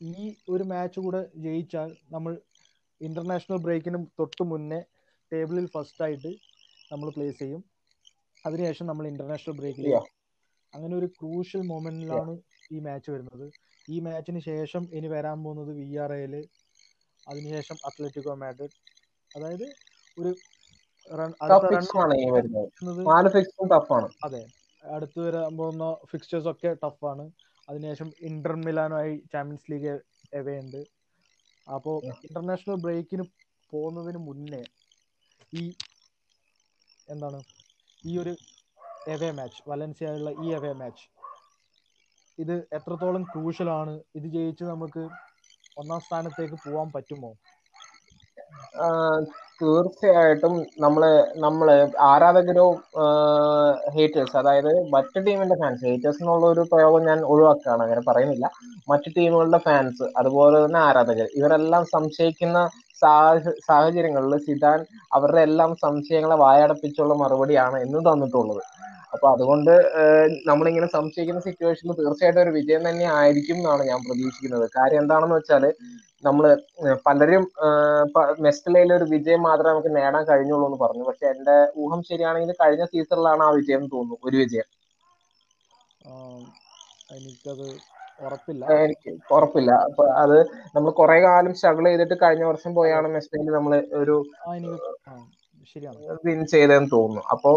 [0.00, 2.32] ഈ ഒരു മാച്ച് കൂടെ ജയിച്ചാൽ നമ്മൾ
[3.00, 4.80] ഇന്റർനാഷണൽ ബ്രേക്കിന് തൊട്ട് മുന്നേ
[5.32, 6.30] ടേബിളിൽ ഫസ്റ്റ് ആയിട്ട്
[6.92, 7.62] നമ്മൾ പ്ലേസ് ചെയ്യും.
[8.44, 9.86] അതിനുശേഷം നമ്മൾ ഇന്റർനാഷണൽ ബ്രേക്കിൽ
[10.72, 12.34] അങ്ങനെ ഒരു ക്രൂഷ്യൽ മൊമെന്റിലാണ്
[12.74, 13.46] ഈ മാച്ച് വരുന്നത്.
[13.88, 16.34] ഈ മാച്ചിന് ശേഷം ഇനി വരാൻ പോകുന്നത് വി ആർ എയിൽ
[17.30, 18.74] അതിനുശേഷം അത്ലറ്റിക്കോ മാഡ്രിഡ്.
[19.30, 19.66] അതായത്
[20.16, 20.30] ഒരു
[24.26, 24.42] അതെ.
[24.84, 27.24] അടുത്ത് വരാൻ പോകുന്ന ഫിക്സ്റ്റേഴ്സ് ഒക്കെ ടഫാണ്
[27.68, 29.94] അതിനുശേഷം ഇന്റർ മിലാനുമായി ചാമ്പ്യൻസ് ലീഗ്
[30.34, 30.80] എവേ ഉണ്ട്
[31.66, 31.96] അപ്പോൾ
[32.26, 33.24] ഇന്റർനാഷണൽ ബ്രേക്കിന്
[33.72, 34.62] പോകുന്നതിന് മുന്നേ
[35.52, 35.64] ഈ
[37.08, 37.38] എന്താണ്?
[38.04, 38.32] ഈ ഒരു
[39.06, 41.04] എവേ മാച്ച് വലൻസിയായുള്ള ഈ എവേ മാച്ച്
[42.38, 43.94] ഇത് എത്രത്തോളം ക്രൂഷ്യൽ ആണ്?
[44.18, 45.02] ഇത് ജയിച്ച് നമുക്ക്
[45.76, 47.30] ഒന്നാം സ്ഥാനത്തേക്ക് പോവാൻ പറ്റുമോ?
[49.60, 51.02] തീർച്ചയായിട്ടും നമ്മൾ
[51.44, 51.68] നമ്മൾ
[52.10, 52.64] ആരാധകരോ
[53.94, 58.46] ഹേറ്റേഴ്സ് അതായത് മറ്റു ടീമിന്റെ ഫാൻസ് ഹേറ്റേഴ്സ് എന്നുള്ള ഒരു പ്രയോഗം ഞാൻ ഒഴിവാക്കുകയാണ് അങ്ങനെ പറയുന്നില്ല.
[58.90, 62.60] മറ്റു ടീമുകളുടെ ഫാൻസ് അതുപോലെ തന്നെ ആരാധകർ ഇവരെല്ലാം സംശയിക്കുന്ന
[63.66, 64.80] സാഹചര്യങ്ങളിൽ സിദാൻ
[65.16, 68.62] അവരുടെ എല്ലാം സംശയങ്ങളെ വായടപ്പിച്ചുള്ള മറുപടിയാണ് എന്ന് തന്നിട്ടുള്ളത്.
[69.12, 69.72] അപ്പൊ അതുകൊണ്ട്
[70.50, 74.66] നമ്മളിങ്ങനെ സംശയിക്കുന്ന സിറ്റുവേഷനിൽ തീർച്ചയായിട്ടും ഒരു വിജയം തന്നെ ആയിരിക്കും എന്നാണ് ഞാൻ പ്രതീക്ഷിക്കുന്നത്.
[74.76, 75.64] കാര്യം എന്താണെന്ന് വെച്ചാൽ
[76.24, 76.44] നമ്മൾ
[77.06, 77.44] പലരും
[78.46, 81.04] മെസ്റ്റലയിൽ ഒരു വിജയം മാത്രമേ നമുക്ക് നേടാൻ കഴിഞ്ഞുള്ളൂ എന്ന് പറഞ്ഞു.
[81.08, 84.68] പക്ഷെ എന്റെ ഊഹം ശരിയാണെങ്കിൽ കഴിഞ്ഞ സീസണിലാണ് ആ വിജയം തോന്നുന്നു ഒരു വിജയം.
[87.16, 87.66] എനിക്കത്
[88.18, 88.64] ഉറപ്പില്ല.
[88.84, 89.70] എനിക്ക് ഉറപ്പില്ല.
[89.88, 90.36] അപ്പൊ അത്
[90.74, 94.16] നമ്മൾ കുറെ കാലം സ്ട്രഗിൾ ചെയ്തിട്ട് കഴിഞ്ഞ വർഷം പോയാണ് മെസ്റ്റലയിൽ നമ്മൾ ഒരു
[95.72, 96.44] ശരിയാണ്.
[96.54, 97.22] ചെയ്തെന്ന് തോന്നുന്നു.
[97.34, 97.50] അപ്പോ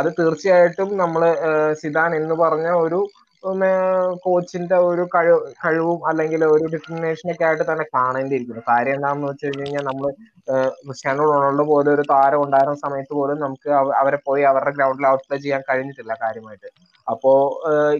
[0.00, 1.22] അത് തീർച്ചയായിട്ടും നമ്മൾ
[1.82, 3.00] സിദാൻ എന്ന് പറഞ്ഞ ഒരു
[4.24, 8.62] കോച്ചിന്റെ ഒരു കഴിവ് കഴിവും അല്ലെങ്കിൽ ഒരു ഡിറ്റർമിനേഷനൊക്കെ ആയിട്ട് തന്നെ കാണേണ്ടിയിരിക്കുന്നു.
[8.70, 10.06] കാര്യം എന്താണെന്ന് വെച്ച് കഴിഞ്ഞ് കഴിഞ്ഞാൽ നമ്മൾ
[10.86, 15.62] ക്രിസ്ത്യാനോ റൊണാൾഡോ പോലെ ഒരു താരം ഉണ്ടായിരുന്ന സമയത്ത് പോലും നമുക്ക് അവരെ പോയി അവരുടെ ഗ്രൗണ്ടിൽ ഔട്ട്പ്ലേ ചെയ്യാൻ
[15.70, 16.68] കഴിഞ്ഞിട്ടില്ല കാര്യമായിട്ട്.
[17.06, 17.32] അപ്പോ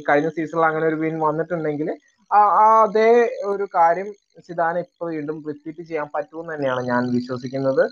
[0.08, 1.90] കഴിഞ്ഞ സീസണിൽ അങ്ങനെ ഒരു വിൻ വന്നിട്ടുണ്ടെങ്കിൽ
[2.30, 3.10] അതേ
[3.50, 4.08] ഒരു കാര്യം
[4.46, 7.82] സിദാന ഇപ്പൊ വീണ്ടും റിപ്പീറ്റ് ചെയ്യാൻ പറ്റുമെന്ന് തന്നെയാണ് ഞാൻ വിശ്വസിക്കുന്നത്.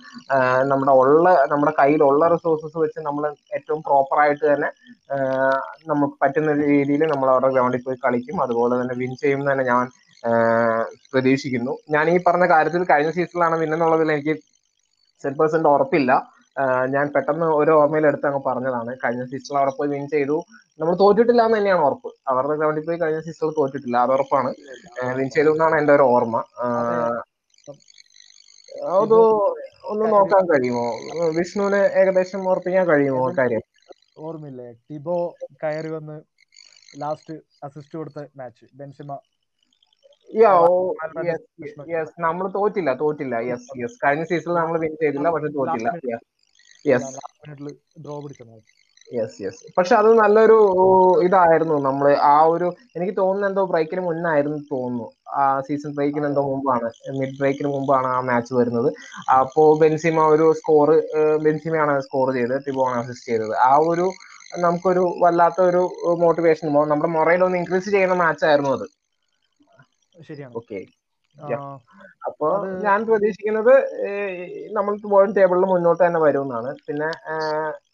[0.71, 3.25] നമ്മുടെ ഉള്ള നമ്മുടെ കയ്യിലുള്ള റിസോഴ്സസ് വെച്ച് നമ്മൾ
[3.59, 4.69] ഏറ്റവും പ്രോപ്പർ ആയിട്ട് തന്നെ
[5.93, 8.37] നമുക്ക് പറ്റുന്ന രീതിയിൽ നമ്മൾ അവരുടെ ഗ്രൗണ്ടിൽ പോയി കളിക്കും.
[8.47, 9.85] അതുപോലെ തന്നെ വിൻ ചെയ്യും തന്നെ ഞാൻ
[11.15, 11.73] പ്രതീക്ഷിക്കുന്നു.
[11.95, 14.35] ഞാൻ ഈ പറഞ്ഞ കാര്യത്തിൽ കഴിഞ്ഞ സീസണിലാണ് വിൻ എന്നുള്ളതിൽ എനിക്ക്
[15.25, 16.13] സെൻ പെർസെന്റ് ഉറപ്പില്ല.
[16.95, 18.91] ഞാൻ പെട്ടെന്ന് ഒരു ഓർമ്മയിൽ എടുത്ത് അങ്ങ് പറഞ്ഞതാണ്.
[19.05, 20.37] കഴിഞ്ഞ സീസണിൽ അവിടെ പോയി വിൻ ചെയ്തു.
[20.81, 22.11] നമ്മൾ തോറ്റിട്ടില്ല എന്ന് തന്നെയാണ് ഉറപ്പ്.
[22.33, 23.97] അവരുടെ ഗ്രൗണ്ടിൽ പോയി കഴിഞ്ഞ സീസണിൽ തോറ്റിട്ടില്ല.
[24.05, 24.51] അത് ഉറപ്പാണ്.
[25.19, 26.37] വിൻ ചെയ്തു എന്നാണ് എന്റെ ഒരു ഓർമ്മ.
[28.99, 29.19] അത്
[29.93, 30.87] ഒന്ന് നോക്കാൻ കഴിയുമോ?
[31.39, 33.63] വിഷ്ണുവിന് ഏകദേശം ഉറപ്പിക്കാൻ കഴിയുമോ കാര്യം?
[34.27, 34.69] ഓർമ്മയില്ലേ.
[34.89, 35.17] ടിബോ
[35.63, 36.17] കയറി വന്ന്
[37.03, 37.35] ലാസ്റ്റ്
[37.67, 39.13] അസിസ്റ്റ് കൊടുത്ത മാച്ച് ബെൻസിമ.
[41.93, 43.35] യെസ് നമ്മൾ തോറ്റില്ല തോറ്റില്ല.
[43.51, 45.89] യെസ് യെസ് കഴിഞ്ഞ സീസണിൽ നമ്മൾ വിൻ ചെയ്തില്ല പക്ഷെ തോറ്റില്ല.
[46.13, 46.27] യെസ്
[48.05, 48.17] ഡ്രോ
[49.11, 50.57] യെസ് യെസ് പക്ഷെ അത് നല്ലൊരു
[51.27, 55.07] ഇതായിരുന്നു നമ്മൾ ആ ഒരു എനിക്ക് തോന്നുന്നു എന്തോ ബ്രേക്കിന് മുന്നായിരുന്നു തോന്നുന്നു.
[55.35, 56.89] ആ സീസൺ ബ്രേക്കിന് എന്തോ മുമ്പാണ്.
[57.19, 58.89] മിഡ് ബ്രേക്കിന് മുമ്പാണ് ആ മാച്ച് വരുന്നത്.
[59.39, 60.91] അപ്പോ ബെൻസിമ ഒരു സ്കോർ
[61.47, 62.65] ബെൻസിമയാണ് സ്കോർ ചെയ്തത്.
[62.67, 63.55] ടിബോണ് അസിസ്റ്റ് ചെയ്തത്.
[63.69, 64.07] ആ ഒരു
[64.65, 65.83] നമുക്കൊരു വല്ലാത്ത ഒരു
[66.23, 68.87] മോട്ടിവേഷൻ നമ്മുടെ മൊറയിൽ ഒന്ന് ഇൻക്രീസ് ചെയ്യുന്ന മാച്ചായിരുന്നു അത്.
[70.29, 70.55] ശരിയാണ്.
[70.61, 70.79] ഓക്കെ
[72.29, 72.49] അപ്പോ
[72.85, 73.73] ഞാൻ പ്രതീക്ഷിക്കുന്നത്
[74.77, 77.09] നമ്മൾ പോയിന്റ് ടേബിളിൽ മുന്നോട്ട് തന്നെ വരും എന്നാണ് പിന്നെ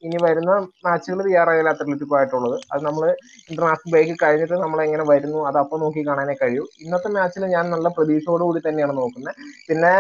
[0.07, 0.53] ഇനി വരുന്ന
[0.87, 2.57] മാച്ചുകൾ വി ആർ ഐ അത്ലറ്റിക്കോ ആയിട്ടുള്ളത്.
[2.72, 3.05] അത് നമ്മൾ
[3.50, 6.64] ഇന്റർനാഷണൽ ബ്രേക്ക് കഴിഞ്ഞിട്ട് നമ്മൾ എങ്ങനെ വരുന്നു അത് അപ്പോൾ നോക്കി കാണാനേ കഴിയൂ.
[6.85, 9.35] ഇന്നത്തെ മാച്ചിൽ ഞാൻ നല്ല പ്രതീക്ഷയോട് കൂടി തന്നെയാണ് നോക്കുന്നത്.
[9.68, 9.94] പിന്നെ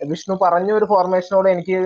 [0.00, 1.78] വിഷ്ണു പറഞ്ഞ ഒരു ഫോർമേഷനോട് എനിക്ക്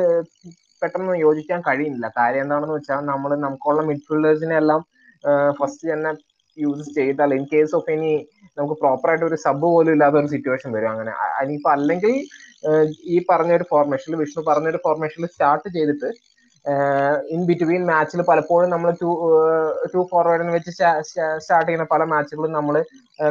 [0.83, 2.09] പെട്ടെന്ന് യോജിക്കാൻ കഴിയുന്നില്ല.
[2.21, 4.81] കാര്യം എന്താണെന്ന് വെച്ചാൽ നമ്മൾ നമുക്കുള്ള മിഡ്ഫീൽഡേഴ്സിനെ എല്ലാം
[5.59, 6.11] ഫസ്റ്റ് തന്നെ
[6.64, 8.12] യൂസ് ചെയ്താൽ ഇൻ കേസ് ഓഫ് എനി
[8.59, 11.12] നമുക്ക് പ്രോപ്പർ ആയിട്ട് ഒരു സബ് പോലും ഇല്ലാത്ത ഒരു സിറ്റുവേഷൻ വരും അങ്ങനെ.
[11.42, 12.14] ഇനിയിപ്പോ അല്ലെങ്കിൽ
[13.14, 16.11] ഈ പറഞ്ഞ ഒരു ഫോർമേഷനിൽ വിഷ്ണു പറഞ്ഞ ഒരു ഫോർമേഷനിൽ സ്റ്റാർട്ട് ചെയ്തിട്ട്
[17.35, 19.11] ഇൻ ബിറ്റ്വീൻ മാച്ചിൽ പലപ്പോഴും നമ്മൾ ടു
[19.92, 20.71] ടു ഫോർവേഡിന് വെച്ച്
[21.11, 22.77] സ്റ്റാർട്ട് ചെയ്യുന്ന പല മാച്ചുകളും നമ്മൾ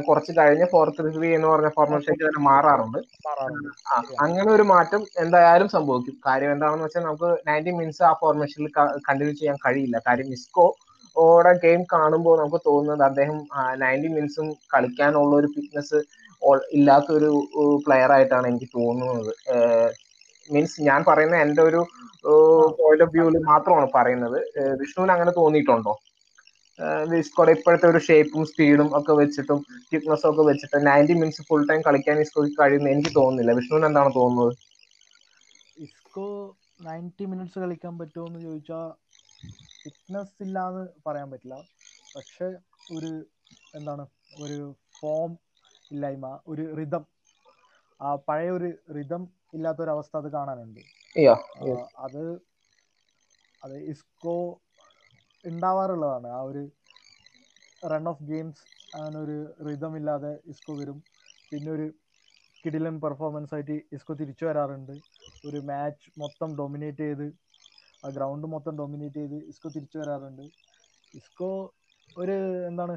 [0.07, 2.99] കുറച്ച് കഴിഞ്ഞ് ഫോർ ത്രീ ത്രീ എന്ന് പറഞ്ഞ ഫോർമേഷനിലേക്ക് തന്നെ മാറാറുണ്ട്.
[4.25, 6.15] അങ്ങനെ ഒരു മാറ്റം എന്തായാലും സംഭവിക്കും.
[6.27, 8.71] കാര്യം എന്താണെന്ന് വെച്ചാൽ നമുക്ക് നയന്റി മിനിറ്റ്സ് ആ ഫോർമേഷനിൽ
[9.09, 9.97] കണ്ടിന്യൂ ചെയ്യാൻ കഴിയില്ല.
[10.07, 10.67] കാര്യം ഇസ്കോ
[11.15, 13.37] ഓടെ ഗെയിം കാണുമ്പോൾ നമുക്ക് തോന്നുന്നത് അദ്ദേഹം
[13.83, 15.99] നയന്റി മിനിറ്റ്സും കളിക്കാനുള്ള ഒരു ഫിറ്റ്നസ്
[16.77, 17.29] ഇല്ലാത്ത ഒരു
[17.85, 19.31] പ്ലെയർ ആയിട്ടാണ് എനിക്ക് തോന്നുന്നത്.
[20.49, 21.79] മീൻസ് ഞാൻ പറയുന്ന എന്റെ ഒരു
[22.79, 24.37] പോയിന്റ് ഓഫ് വ്യൂവിൽ മാത്രമാണ് പറയുന്നത്.
[24.81, 25.93] വിഷ്ണുവിന് അങ്ങനെ തോന്നിയിട്ടുണ്ടോ?
[27.11, 29.59] വിസ്കോടെ ഇപ്പോഴത്തെ ഒരു ഷേപ്പും സ്പീഡും ഒക്കെ വെച്ചിട്ടും
[29.91, 33.53] ഫിറ്റ്നസും ഒക്കെ വെച്ചിട്ട് നയന്റി മിനിറ്റ്സ് ഫുൾ ടൈം കളിക്കാൻ ഇസ്കോയ്ക്ക് കഴിയുന്ന എനിക്ക് തോന്നുന്നില്ല.
[33.59, 34.53] വിഷ്ണുവിന് എന്താണ് തോന്നുന്നത്?
[35.85, 36.27] ഇസ്കോ
[36.87, 38.85] നയന്റി മിനിറ്റ്സ് കളിക്കാൻ പറ്റുമോ എന്ന് ചോദിച്ചാൽ
[39.85, 41.57] ഫിറ്റ്നസ് ഇല്ലാന്ന് പറയാൻ പറ്റില്ല.
[42.15, 42.47] പക്ഷെ
[42.95, 43.11] ഒരു
[43.79, 44.03] എന്താണ്
[44.45, 44.59] ഒരു
[44.97, 45.31] ഫോം
[45.91, 47.03] ഇല്ലായ്മ ഒരു റിതം
[47.99, 49.21] ആ പഴയ ഒരു റിതം
[49.57, 50.81] ഇല്ലാത്ത ഒരു അവസ്ഥ അത് കാണാനുണ്ട്.
[52.05, 52.23] അത്
[53.61, 54.35] അത് ഇസ്കോ
[55.45, 56.29] ഉണ്ടാവാറുള്ളതാണ്.
[56.37, 56.63] ആ ഒരു
[57.83, 58.63] റൺ ഓഫ് ഗെയിംസ്
[58.95, 60.97] അങ്ങനെ ഒരു റിതം ഇല്ലാതെ ഇസ്കോ വരും.
[61.51, 61.87] പിന്നെ ഒരു
[62.63, 64.93] കിടിലൻ പെർഫോമൻസ് ആയിട്ട് ഇസ്കോ തിരിച്ചു വരാറുണ്ട്.
[65.47, 67.27] ഒരു മാച്ച് മൊത്തം ഡൊമിനേറ്റ് ചെയ്ത്
[68.05, 70.45] ആ ഗ്രൗണ്ട് മൊത്തം ഡൊമിനേറ്റ് ചെയ്ത് ഇസ്കോ തിരിച്ചു വരാറുണ്ട്.
[71.19, 71.49] ഇസ്കോ
[72.21, 72.35] ഒരു
[72.69, 72.95] എന്താണ്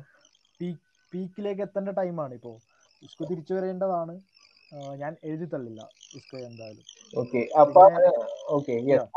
[0.61, 2.57] പീക്ക് പീക്കിലേക്ക് എത്തേണ്ട ടൈമാണ് ഇപ്പോൾ
[3.07, 4.15] ഇസ്കോ തിരിച്ചു വരേണ്ടതാണ്.
[5.03, 5.83] ഞാൻ എഴുതി തള്ളില്ല
[6.19, 6.85] ഇസ്കോ എന്തായാലും.
[7.21, 7.83] ഓക്കെ അപ്പൊ
[8.57, 8.75] ഓക്കെ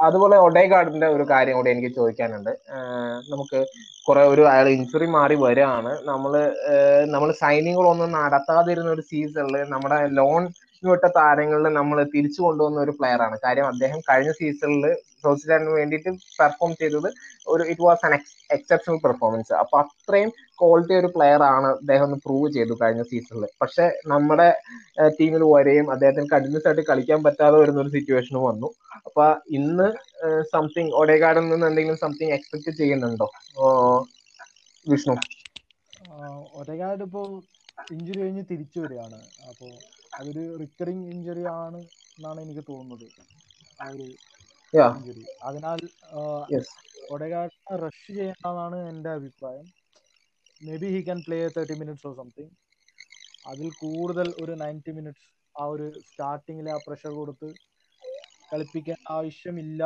[0.07, 2.51] അതുപോലെ ഒഡേഗാർഡിന്റെ ഒരു കാര്യം കൂടി എനിക്ക് ചോദിക്കാനുണ്ട്.
[3.31, 3.59] നമുക്ക്
[4.07, 5.91] കുറെ ഒരു അയാൾ ഇഞ്ചുറി മാറി വരാണ്.
[6.11, 6.33] നമ്മൾ
[7.15, 10.43] നമ്മൾ സൈനിങ്ങുകളൊന്നും നടത്താതിരുന്ന ഒരു സീസണിൽ നമ്മുടെ ലോൺ
[10.83, 13.35] വിട്ട താരങ്ങളിൽ നമ്മൾ തിരിച്ചു കൊണ്ടുവന്ന ഒരു പ്ലെയർ ആണ്.
[13.45, 14.85] കാര്യം അദ്ദേഹം കഴിഞ്ഞ സീസണിൽ
[15.55, 17.07] ന് വേണ്ടിയിട്ട് പെർഫോം ചെയ്തത്
[17.47, 18.13] ഒരു it was an
[18.55, 23.85] exceptional performance അപ്പൊ അത്രയും ക്വാളിറ്റി ഒരു പ്ലെയർ ആണ് അദ്ദേഹം ഒന്ന് പ്രൂവ് ചെയ്തു കഴിഞ്ഞ സീസണിൽ പക്ഷെ
[24.13, 24.47] നമ്മുടെ
[25.19, 28.69] ടീമിൽ വരെയും അദ്ദേഹത്തിന് കണ്ടിന്യൂസ് ആയിട്ട് കളിക്കാൻ പറ്റാതെ വരുന്ന ഒരു സിറ്റുവേഷൻ വന്നു.
[29.07, 29.25] അപ്പൊ
[29.57, 29.87] ഇന്ന്
[30.53, 33.27] സംതിങ് ഒഡേഗാർഡിൽ നിന്ന് എന്തെങ്കിലും സംതിങ് എക്സ്പെക്ട് ചെയ്യുന്നുണ്ടോ?
[34.85, 35.15] വിഷ്ണു.
[36.59, 37.27] ഒഡേഗാർഡ് ഇപ്പോൾ
[37.89, 39.19] ഇഞ്ചുറി കഴിഞ്ഞ് തിരിച്ചു വരികയാണ്.
[39.49, 39.71] അപ്പോൾ
[40.13, 41.79] അതൊരു റിക്കറിങ് ഇഞ്ചുറി ആണ്
[42.17, 43.07] എന്നാണ് എനിക്ക് തോന്നുന്നത്.
[43.79, 44.07] ആ ഒരു
[44.95, 45.79] ഇഞ്ചുറി അതിനാൽ
[47.15, 49.67] ഒഡേഗാർഡിനെ റഷ് ചെയ്യേണ്ടതാണ് എന്റെ അഭിപ്രായം.
[50.83, 52.51] Maybe he can play thirty minutes or something
[53.45, 57.49] അതിൽ കൂടുതൽ ഒരു നയന്റി മിനിറ്റ്സ് ആ ഒരു സ്റ്റാർട്ടിങ്ങിൽ ആ പ്രഷർ കൊടുത്ത്
[58.49, 59.81] കളിപ്പിക്കാൻ ആവശ്യമില്ല.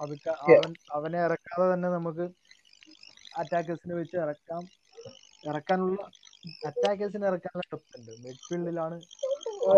[0.00, 2.26] അതൊക്കെ അവൻ അവനെ ഇറക്കാതെ തന്നെ നമുക്ക്
[3.32, 4.62] അറ്റാക്കേഴ്സിനെ വെച്ച് ഇറക്കാം.
[5.44, 5.98] ഇറക്കാനുള്ള
[6.66, 8.96] അറ്റാക്കേഴ്സിനെ ഇറക്കാനുള്ള ഡെപ്ത് മിഡ്ഫീൽഡിലാണ്
[9.66, 9.74] ഓ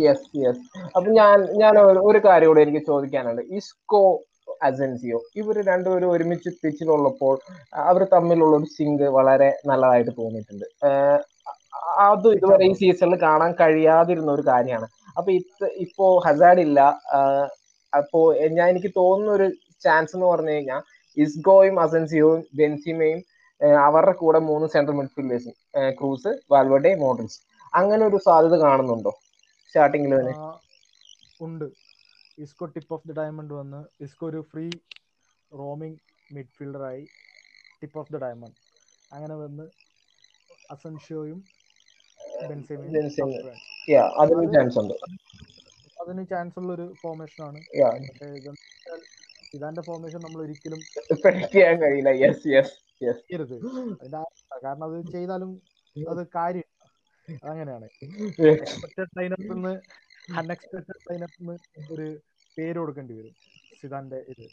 [0.00, 0.62] യെസ് യെസ്
[0.96, 3.42] അപ്പൊ ഞാൻ ഞാൻ ഒരു- കാര്യം കൂടെ എനിക്ക് ചോദിക്കാനുണ്ട്.
[3.50, 4.02] ഇസ്കോ
[4.62, 7.34] അസെൻസിയോ ഇവർ രണ്ടുപേരും ഒരുമിച്ച് പിച്ചിലുള്ളപ്പോൾ
[7.74, 10.66] അവർ തമ്മിലുള്ള ഒരു സിങ്ക് വളരെ നല്ലതായിട്ട് തോന്നിയിട്ടുണ്ട്.
[12.06, 14.88] അത് ഇതുവരെ ഈ സീസണിൽ കാണാൻ കഴിയാതിരുന്ന ഒരു കാര്യമാണ്.
[15.18, 16.80] അപ്പൊ ഇത് ഇപ്പോ ഹസാഡ് ഇല്ല.
[17.92, 18.20] അപ്പോ
[18.50, 19.46] ഞാൻ എനിക്ക് തോന്നുന്ന ഒരു
[19.84, 20.82] ചാൻസ് എന്ന് പറഞ്ഞു കഴിഞ്ഞാൽ
[21.16, 23.20] ഇസ്ഗോയും അസൻസിയോയും ബെൻസിമയും
[23.86, 25.52] അവരുടെ കൂടെ മൂന്ന് central midfielders
[25.98, 27.38] Kroos Valverde Modric
[27.72, 29.12] അങ്ങനെ ഒരു സാധ്യത കാണുന്നുണ്ടോ?
[29.68, 30.34] സ്റ്റാർട്ടിങ്ങിൽ തന്നെ
[31.40, 31.66] ഉണ്ട്.
[32.44, 34.66] Isco tip of the diamond വന്ന് ഇസ്കോ ഒരു ഫ്രീ
[35.52, 35.98] റോമിംഗ്
[36.30, 37.04] മിഡ്ഫീൽഡറായി
[37.82, 38.58] ടിപ്പ് ഓഫ് ദി ഡയമണ്ട്
[39.12, 39.64] അങ്ങനെ വന്ന്
[40.74, 41.40] അസൻഷോയും.
[44.20, 44.94] അതിന് ചാൻസ് ഉണ്ട്.
[46.02, 47.58] അതിന് ചാൻസ് ഉള്ള ഒരു ഫോർമേഷൻ ആണ്
[49.54, 50.80] ഇതാന്റെ ഫോർമേഷൻ നമ്മൾ ഒരിക്കലും
[51.54, 52.10] ചെയ്യാൻ കഴിയില്ല.
[52.24, 53.56] യെസ് യെസ് ചെയ്യരുത്.
[54.00, 54.58] അതിന്റെ ആവശ്യമില്ല.
[54.64, 55.50] കാരണം അത് ചെയ്താലും
[55.96, 56.68] അത് കാര്യം
[57.44, 57.86] അതങ്ങനെയാണ്.
[58.56, 59.74] എക്സ്പെക്ടഡ് ലൈനപ്പിൽ നിന്ന്
[60.40, 61.56] അൺഎക്സ്പെക്ടഡ് ലൈനപ്പിൽ നിന്ന്
[61.94, 62.06] ഒരു
[62.56, 63.34] പേര് കൊടുക്കേണ്ടി വരും.
[63.80, 64.46] സിദാന്റെ ഇത്.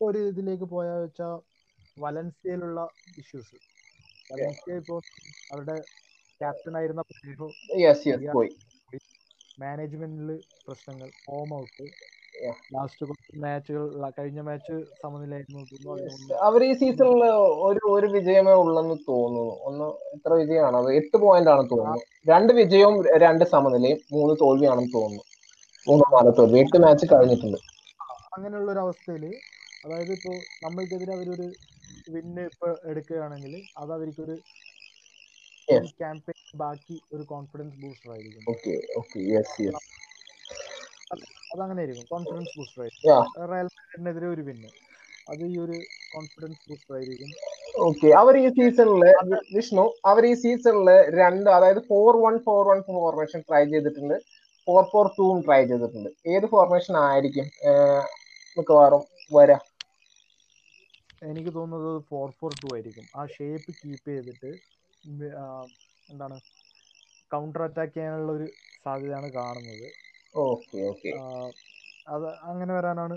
[0.00, 1.34] ഒരു ഇതിലേക്ക് പോയാ വെച്ചാൽ
[1.96, 2.80] വലൻസിയയിലുള്ള
[3.22, 3.56] ഇഷ്യൂസ്
[4.30, 4.96] വലൻസിയ ഇപ്പോ
[5.52, 5.76] അവരുടെ
[6.40, 7.02] ക്യാപ്റ്റൻ ആയിരുന്ന
[9.58, 10.30] മാനേജ്മെന്റിൽ
[10.66, 11.08] പ്രശ്നങ്ങൾ.
[11.28, 11.84] Home out.
[12.74, 13.84] ലാസ്റ്റ് കുറച്ച് മാച്ചുകൾ
[14.18, 15.62] കഴിഞ്ഞ മാച്ച് സമനിലായിരുന്നു
[16.46, 17.22] അവർ ഈ സീസണിൽ
[17.68, 19.54] ഒരു ഒരു വിജയമേ ഉള്ളെന്ന് തോന്നുന്നു.
[19.68, 20.76] ഒന്ന് എത്ര വിജയമാണ്?
[20.76, 22.00] അത് എട്ട് പോയിന്റ് ആണെന്ന് തോന്നുന്നു.
[22.30, 25.24] രണ്ട് വിജയവും രണ്ട് സമനിലയും മൂന്ന് തോൽവിയാണെന്ന് തോന്നുന്നു.
[25.86, 26.58] മൂന്ന് നാല് തോൽവി.
[26.64, 27.58] എട്ട് മാച്ച് കഴിഞ്ഞിട്ടുണ്ട്.
[28.34, 29.24] അങ്ങനെയുള്ള ഒരു അവസ്ഥയിൽ
[29.84, 31.46] അതായത് ഇപ്പോൾ നമ്മൾക്കെതിരെ അവരൊരു
[32.06, 34.36] വിന്ന് ഇപ്പൊ എടുക്കുകയാണെങ്കിൽ അത് അവർക്കൊരു.
[35.98, 39.84] ക്യാമ്പയിൻ ബാക്കി ഒരു കോൺഫിഡൻസ് ബൂസ്റ്റർ ആയിരിക്കും ഓക്കെ ഓക്കെ യെസ് യെസ്
[41.52, 43.10] അതങ്ങനെ ആയിരിക്കും കോൺഫിഡൻസ് ബൂസ്റ്റർ ആയിരിക്കും.
[43.52, 44.70] റയൽ മാഡ്രിഡിനെതിരെ ഒരു വിന്ന്
[45.32, 45.76] അത് ഈ ഒരു
[46.14, 47.30] കോൺഫിഡൻസ് ബൂസ്റ്റർ ആയിരിക്കും.
[47.86, 49.02] ഓക്കെ അവർ ഈ സീസണിൽ
[49.56, 50.88] വിഷ്ണു അവർ ഈ സീസണിൽ
[51.20, 54.16] രണ്ട് അതായത് four one four one formation try ചെയ്തിട്ടുണ്ട്.
[54.66, 56.10] ഫോർ ഫോർ ടൂം ട്രൈ ചെയ്തിട്ടുണ്ട്.
[56.34, 57.46] ഏത് ഫോർമേഷൻ ആയിരിക്കും?
[58.56, 59.02] മിക്കവാറും
[59.36, 59.58] വരാ.
[61.28, 63.06] എനിക്ക് തോന്നുന്നത് ഫോർ ഫോർ ടു ആയിരിക്കും.
[63.18, 64.50] ആ ഷേപ്പ് കീപ്പ് ചെയ്തിട്ട്
[66.12, 66.36] എന്താണ്
[67.32, 68.46] കൗണ്ടർ അറ്റാക്ക് ചെയ്യാനുള്ള ഒരു
[68.84, 69.88] സാധ്യതയാണ് കാണുന്നത്.
[72.06, 73.16] അത് അങ്ങനെ വരാനാണ്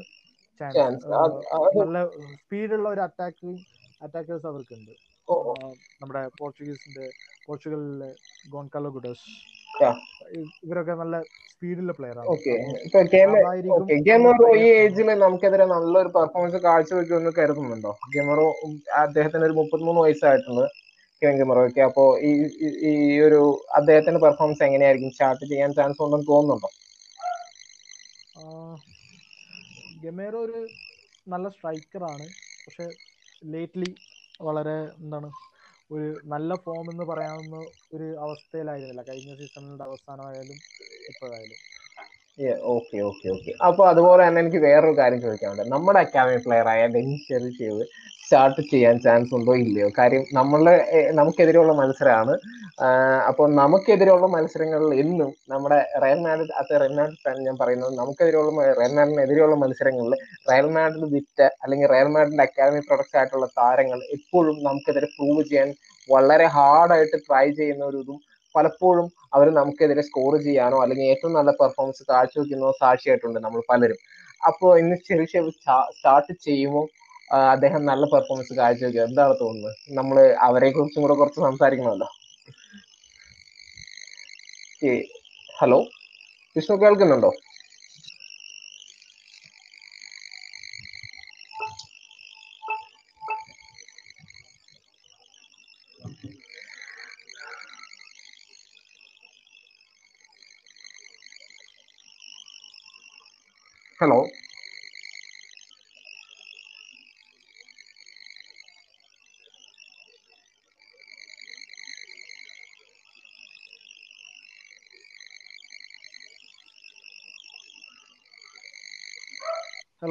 [0.59, 1.11] ചാൻസ്
[1.79, 1.97] നല്ല
[2.35, 3.51] സ്പീഡുള്ള ഒരു അറ്റാക്ക്
[4.01, 4.93] അറ്റാക്കേഴ്സ് അവർക്കുണ്ട്.
[6.01, 7.05] നമ്മുടെ പോർച്ചുഗീസിന്റെ
[7.47, 8.09] പോർച്ചുഗലിലെ
[8.45, 9.27] ഗോൺകാലോ ഗുഡസ്.
[10.65, 11.15] ഇവരൊക്കെ നല്ല
[11.51, 12.17] സ്പീഡുള്ള പ്ലെയർ
[14.07, 17.91] ഗെമറോ ഈ ഏജിൽ നമുക്കെതിരെ നല്ലൊരു പെർഫോമൻസ് കാഴ്ചവെക്കുമെന്ന് കരുതുന്നുണ്ടോ?
[18.15, 18.45] ഗെമറോ
[19.01, 20.65] അദ്ദേഹത്തിന് ഒരു മുപ്പത്തിമൂന്ന് വയസ്സായിട്ടുണ്ട്
[21.21, 22.31] ഗെമറോയ്ക്ക് അപ്പോ ഈ
[22.67, 23.39] ഈ- ഈ ഒരു
[23.75, 25.11] അദ്ദേഹത്തിന്റെ പെർഫോമൻസ് എങ്ങനെയായിരിക്കും?
[25.11, 26.69] സ്റ്റാർട്ട് ചെയ്യാൻ ചാൻസ് ഉണ്ടെന്ന് തോന്നുന്നുണ്ടോ?
[30.03, 30.59] ഗമേറോ ഒരു
[31.27, 32.25] നല്ല സ്ട്രൈക്കറാണ്
[32.67, 32.85] പക്ഷെ
[33.41, 33.91] ലേറ്റ്ലി
[34.39, 35.29] വളരെ എന്താണ്
[35.91, 37.55] ഒരു നല്ല ഫോം എന്ന് പറയാവുന്ന
[37.95, 39.01] ഒരു അവസ്ഥയിലായിരുന്നില്ല.
[39.09, 40.57] കഴിഞ്ഞ സീസണിന്റെ അവസാനമായാലും
[41.11, 41.59] ഇപ്പോഴായാലും.
[42.73, 43.51] Okay okay okay.
[43.67, 45.63] അപ്പൊ അതുപോലെ തന്നെ എനിക്ക് വേറൊരു കാര്യം ചോദിക്കാനുണ്ട്.
[45.73, 46.83] നമ്മുടെ അക്കാദമി പ്ലെയർ ആയ
[47.27, 47.83] ഷെറിഷേവ്
[48.23, 49.89] സ്റ്റാർട്ട് ചെയ്യാൻ ചാൻസ് ഉണ്ടോ ഇല്ലയോ?
[49.99, 50.75] കാര്യം നമ്മളുടെ
[51.19, 52.35] നമുക്കെതിരെയുള്ള മത്സരമാണ്.
[53.29, 57.91] അപ്പോൾ നമുക്കെതിരെയുള്ള മത്സരങ്ങളിൽ എന്നും നമ്മുടെ റയൽ മാഡ്രിഡ് അത് റയൽ മാഡ്രിഡ് ഞാൻ പറയുന്നത്.
[57.99, 60.13] നമുക്കെതിരെയുള്ള റയൽ മാഡ്രിഡിനെതിരെയുള്ള മത്സരങ്ങളിൽ
[60.51, 65.69] റയൽ മാഡ്രിഡ് വിറ്റ അല്ലെങ്കിൽ റയൽ മാഡ്രിഡിന്റെ അക്കാദമി പ്രൊഡക്ട്സ് ആയിട്ടുള്ള താരങ്ങൾ എപ്പോഴും നമുക്കെതിരെ പ്രൂവ് ചെയ്യാൻ
[66.09, 68.19] വളരെ ഹാർഡായിട്ട് ട്രൈ ചെയ്യുന്ന ഒരു ഇതും
[68.55, 73.99] പലപ്പോഴും അവർ നമുക്കെതിരെ സ്കോർ ചെയ്യാനോ അല്ലെങ്കിൽ ഏറ്റവും നല്ല പെർഫോമൻസ് കാഴ്ചവെക്കുന്നോ സാക്ഷിയായിട്ടുണ്ട് നമ്മൾ പലരും.
[74.41, 75.25] അപ്പോൾ ഇന്ന് ചെറിയ
[75.97, 76.85] സ്റ്റാർട്ട് ചെയ്യുമ്പോൾ
[77.53, 79.03] അദ്ദേഹം നല്ല പെർഫോമൻസ് കാഴ്ചവെക്കുക.
[79.09, 79.75] എന്താണ് തോന്നുന്നത്?
[79.99, 80.17] നമ്മൾ
[80.47, 82.09] അവരെ കുറിച്ചും കൂടെ കുറച്ച് സംസാരിക്കണമല്ലോ.
[85.59, 85.77] ഹലോ?
[86.55, 87.31] വിഷ്ണു കേൾക്കുന്നുണ്ടോ?
[103.99, 104.19] ഹലോ?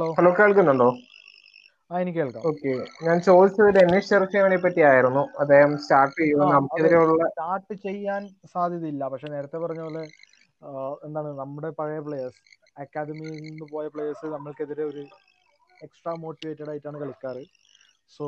[0.01, 0.87] ഹലോ ഹലോ കേൾക്കുന്നുണ്ടോ?
[1.91, 2.45] ആ എനിക്ക് കേൾക്കാം.
[2.51, 2.73] ഓക്കെ.
[3.07, 5.23] ഞാൻ ചോദിച്ചത് രമേശ് ചെറുച്ചേവനെ പറ്റിയായിരുന്നു.
[5.43, 8.23] അദ്ദേഹം സ്റ്റാർട്ട് ചെയ്യുന്ന നമുക്കെതിരെയുള്ള സ്റ്റാർട്ട് ചെയ്യാൻ
[8.55, 9.03] സാധ്യതയില്ല.
[9.13, 10.05] പക്ഷെ നേരത്തെ പറഞ്ഞ പോലെ
[11.07, 12.41] എന്താണ് നമ്മുടെ പഴയ പ്ലേയേഴ്സ്
[12.77, 15.03] അക്കാദമിയിൽ നിന്ന് പോയ പ്ലേയേഴ്സ് നമ്മൾക്കെതിരെ ഒരു
[15.81, 17.43] എക്സ്ട്രാ മോട്ടിവേറ്റഡ് ആയിട്ടാണ് കളിക്കാറ്.
[18.11, 18.25] സോ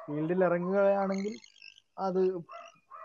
[0.00, 1.34] ഫീൽഡിൽ ഇറങ്ങുകയാണെങ്കിൽ
[1.96, 2.22] അത്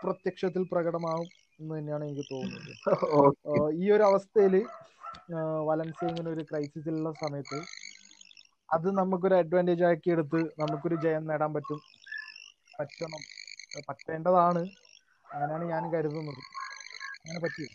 [0.02, 2.72] പ്രത്യക്ഷത്തിൽ പ്രകടമാവും എന്ന് തന്നെയാണ് എനിക്ക് തോന്നുന്നത്.
[3.80, 4.54] ഈ ഒരു അവസ്ഥയിൽ
[5.68, 7.58] വലൻസിയ ഇങ്ങനെ ഒരു ക്രൈസിസിലുള്ള സമയത്ത്
[8.68, 11.80] അത് നമുക്കൊരു അഡ്വാന്റേജ് ആക്കി എടുത്ത് നമുക്കൊരു ജയം നേടാൻ പറ്റും.
[12.74, 13.22] പറ്റണം.
[13.88, 14.62] പറ്റേണ്ടതാണ്.
[15.26, 16.40] അങ്ങനെയാണ് ഞാൻ കരുതുന്നത്.
[17.20, 17.68] അങ്ങനെ പറ്റും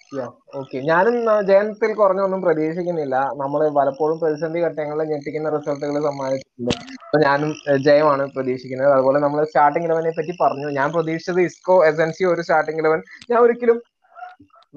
[0.59, 1.15] ഓക്കെ ഞാനും
[1.49, 3.15] ജയത്തിൽ കുറഞ്ഞൊന്നും പ്രതീക്ഷിക്കുന്നില്ല.
[3.41, 6.73] നമ്മൾ പലപ്പോഴും പ്രതിസന്ധി ഘട്ടങ്ങളിൽ ഞെട്ടിക്കുന്ന റിസൾട്ടുകൾ സമ്മാനിച്ചിട്ടുണ്ട്.
[7.05, 7.51] അപ്പൊ ഞാനും
[7.87, 8.91] ജയമാണ് പ്രതീക്ഷിക്കുന്നത്.
[8.91, 10.67] അതുപോലെ നമ്മൾ സ്റ്റാർട്ടിംഗ് ഇലവനെ പറ്റി പറഞ്ഞു.
[10.79, 12.99] ഞാൻ പ്രതീക്ഷിച്ചത് ഇസ്കോ എസൻസി ഒരു സ്റ്റാർട്ടിംഗ് ഇലവൻ
[13.31, 13.79] ഞാൻ ഒരിക്കലും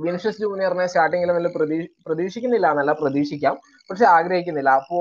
[0.04, 3.56] വിനിഷ്യസ് ജൂനിയറിനെ സ്റ്റാർട്ടിംഗ് ഇലവനിൽ പ്രതീ പ്രതീക്ഷിക്കുന്നില്ല എന്നല്ല പ്രതീക്ഷിക്കാം.
[3.90, 4.70] പക്ഷെ ആഗ്രഹിക്കുന്നില്ല.
[4.80, 4.98] അപ്പോ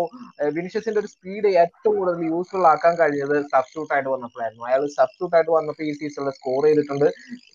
[0.56, 4.64] വിനീഷ്യസിന്റെ ഒരു സ്പീഡ് ഏറ്റവും കൂടുതൽ യൂസ്ഫുൾ ആക്കാൻ കഴിഞ്ഞത് സബ്സ്റ്റ്യൂട്ട് ആയിട്ട് വന്നപ്പോഴായിരുന്നു.
[4.70, 7.08] അയാൾ സബ്സ്റ്റ്യൂട്ട് ആയിട്ട് വന്നപ്പോൾ ഈ സീസണിൽ സ്കോർ ചെയ്തിട്ടുണ്ട്.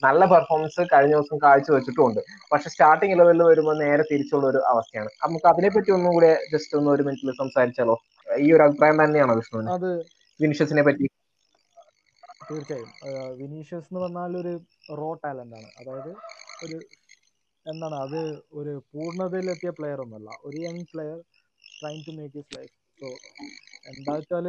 [0.07, 2.21] നല്ല പെർഫോമൻസ് കഴിഞ്ഞ ദിവസം കാഴ്ചവെച്ചിട്ടുമുണ്ട്
[2.53, 5.11] പക്ഷെ സ്റ്റാർട്ടിംഗ് ലെവലിൽ വരുമ്പോൾ നേരെ തിരിച്ചുള്ള ഒരു അവസ്ഥയാണ്.
[5.25, 7.97] നമുക്ക് അതിനെപ്പറ്റി ഒന്നും കൂടെ ജസ്റ്റ് ഒന്ന് ഒരു മിനിറ്റിൽ സംസാരിച്ചാലോ?
[8.47, 9.71] ഈ ഒരു അഭിപ്രായം തന്നെയാണോ വിഷ്ണുവിന്?
[9.79, 9.91] അത്
[10.41, 11.07] വിനിഷ്യസിനെ പറ്റി.
[12.51, 12.91] തീർച്ചയായും.
[13.41, 14.53] വിനീഷ്യസ് എന്ന് പറഞ്ഞാൽ ഒരു
[15.01, 15.69] റോ ടാലന്റ് ആണ്.
[15.81, 16.11] അതായത്
[16.65, 16.77] ഒരു
[17.67, 18.21] എന്താണ് അത്
[18.59, 21.19] ഒരു പൂർണതയിലെത്തിയ പ്ലെയർ ഒന്നല്ല ഒരു young player
[21.73, 23.09] trying to make his life so
[23.87, 24.47] എന്താ വെച്ചാൽ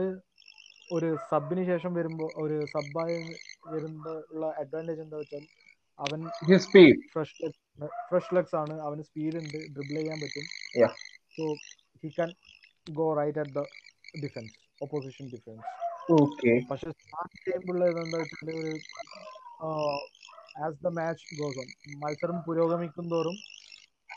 [0.90, 3.18] ഒരു സബിന് ശേഷം വരുമ്പോ ഒരു സബായി
[3.68, 5.44] വരുമ്പോ ഉള്ള അഡ്വാന്റേജ് എന്താ വെച്ചാൽ
[6.00, 6.20] അവൻ
[6.66, 7.36] സ്പീഡ് ഫ്രഷ്
[8.10, 8.76] ഫ്രഷ് ലെഗ്സ് ആണ്.
[8.88, 9.60] അവന് സ്പീഡ് ഉണ്ട്.
[9.76, 10.46] ഡ്രിബിൾ ചെയ്യാൻ പറ്റും.
[11.36, 11.44] So
[12.04, 12.30] he can
[12.92, 13.64] go right at the
[14.24, 15.66] defence opposition defence
[16.70, 18.72] പക്ഷെ സ്റ്റാർട്ട് ചെയ്യുമ്പോൾ എന്താ വെച്ചാൽ ഒരു
[20.66, 21.68] as the match goes on
[22.04, 23.36] മത്സരം പുരോഗമിക്കും തോറും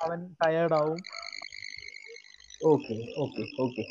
[0.05, 1.01] അവൻ ടയേർഡ് ആവും.
[2.71, 3.83] ഓക്കെ ഓക്കെ ഓക്കെ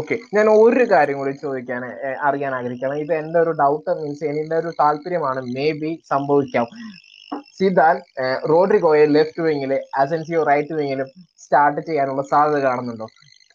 [0.00, 1.82] ഓക്കെ ഞാൻ ഒരു കാര്യം കൂടി ചോദിക്കാൻ
[2.28, 2.96] അറിയാൻ ആഗ്രഹിക്കുകയാണ്.
[3.04, 5.40] ഇത് എന്റെ ഒരു ഡൗട്ട് മീൻസ് എന്റെ ഒരു താല്പര്യമാണ്.
[5.56, 6.66] മേ ബി സംഭവിക്കാം
[7.58, 7.96] സിദാൻ
[8.52, 9.72] റോഡ്രിഗോയെ ലെഫ്റ്റ് വിങ്ങിൽ
[10.02, 11.08] അസൻസിയോ റൈറ്റ് വിങ്ങിലും
[11.44, 13.06] സ്റ്റാർട്ട് ചെയ്യാനുള്ള സാധ്യത കാണുന്നുണ്ടോ?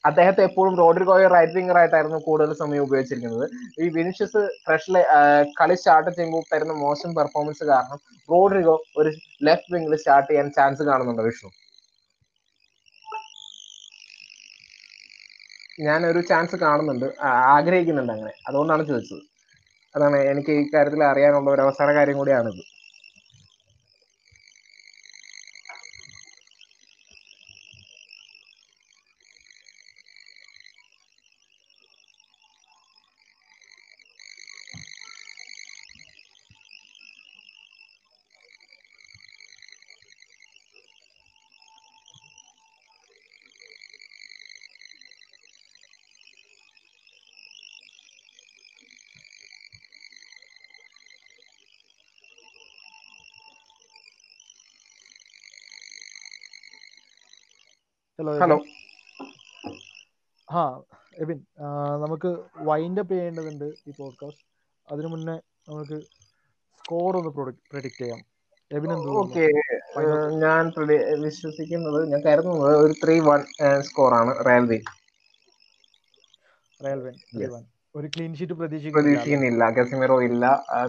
[0.04, 3.46] അദ്ദേഹത്തെ എപ്പോഴും റോഡ്രിഗോയെ റൈറ്റ് വിംഗർ ആയിട്ടായിരുന്നു കൂടുതൽ സമയം ഉപയോഗിച്ചിരിക്കുന്നത്.
[3.84, 5.02] ഈ വിനിഷ്യസ് ഫ്രഷിലെ
[5.60, 9.12] കളി സ്റ്റാർട്ട് ചെയ്യുമ്പോൾ തരുന്ന മോശം പെർഫോമൻസ് കാരണം റോഡ്രിഗോ ഒരു
[9.50, 11.52] ലെഫ്റ്റ് വിംഗിൽ സ്റ്റാർട്ട് ചെയ്യാൻ ചാൻസ് കാണുന്നുണ്ട് വിഷ്ണു?
[15.88, 17.08] ഞാൻ ഒരു ചാൻസ് കാണുന്നുണ്ട്
[17.56, 18.34] ആഗ്രഹിക്കുന്നുണ്ട് അങ്ങനെ.
[18.48, 19.24] അതുകൊണ്ടാണ് ചോദിച്ചത്.
[19.96, 22.62] അതാണ് എനിക്ക് ഈ കാര്യത്തിൽ അറിയാനുള്ള ഒരു അവസാന കാര്യം കൂടിയാണിത്.
[62.92, 64.44] വൈൻഡ് അപ്പ് ചെയ്യേണ്ടതുണ്ട് ഈ പോഡ്കാസ്റ്റ്
[64.88, 65.36] അതിനു മുന്നേ
[65.70, 65.98] നമുക്ക്
[66.80, 68.20] സ്കോർ ഒന്ന് പ്രൊഡിക്റ്റ് ചെയ്യാം?
[69.22, 69.46] ഓക്കെ
[70.44, 70.64] ഞാൻ
[71.26, 73.42] വിശ്വസിക്കുന്നത് ഞാൻ കരുതുന്നത് ഒരു ത്രീ വൺ
[73.88, 74.80] സ്കോർ ആണ് റെയിൽവേ.
[77.96, 79.64] ഒരു ക്ലീൻ ഷീറ്റ് പ്രതീക്ഷിക്കുന്നില്ല.
[79.78, 80.44] കസിമിറോ ഇല്ല.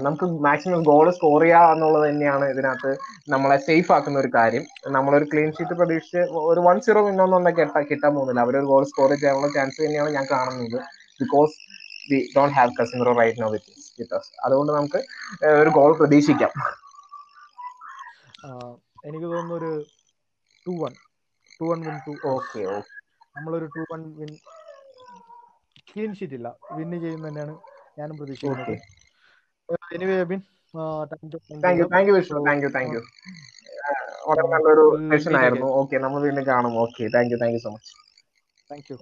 [0.07, 2.93] നമുക്ക് മാക്സിമം ഗോൾ സ്കോർ ചെയ്യുക എന്നുള്ളത് തന്നെയാണ് ഇതിനകത്ത്
[3.29, 4.65] നമ്മളെ സേഫ് ആക്കുന്ന ഒരു കാര്യം.
[4.97, 8.41] നമ്മളൊരു ക്ലീൻ ഷീറ്റ് പ്രതീക്ഷിച്ച് ഒരു വൺ സീറോ വിന്നൊന്നും കിട്ടാൻ കിട്ടാൻ പോകുന്നില്ല.
[8.47, 10.79] അവരൊരു ഗോൾ സ്കോർ ചെയ്യാനുള്ള ചാൻസ് തന്നെയാണ് ഞാൻ കാണുന്നത്.
[11.23, 11.57] Because
[12.11, 14.27] we don't have Casemiro right no with with us.
[14.45, 15.01] അതുകൊണ്ട് നമുക്ക്
[15.63, 16.53] ഒരു ഗോൾ പ്രതീക്ഷിക്കാം.
[19.09, 19.73] എനിക്ക് തോന്നുന്നു ഒരു
[20.67, 20.93] two one
[21.59, 22.63] two one win two okay
[23.37, 24.33] നമ്മളൊരു two one win
[25.91, 26.49] clean sheet ഇല്ല.
[26.79, 27.55] വിൻ ചെയ്യുന്ന തന്നെയാണ്
[27.99, 28.77] ഞാനും പ്രതീക്ഷിക്കുന്നത്.
[29.97, 30.41] Anyway Abin
[31.63, 32.41] thank you thank you Vishnu.
[32.49, 33.03] Thank you thank you
[34.29, 35.69] വളരെ നല്ലൊരു സെഷൻ ആയിരുന്നു.
[35.81, 36.75] ഓക്കെ നമ്മൾ വീണ്ടും കാണും.
[36.85, 37.93] Okay thank you thank you so much
[38.71, 38.97] thank you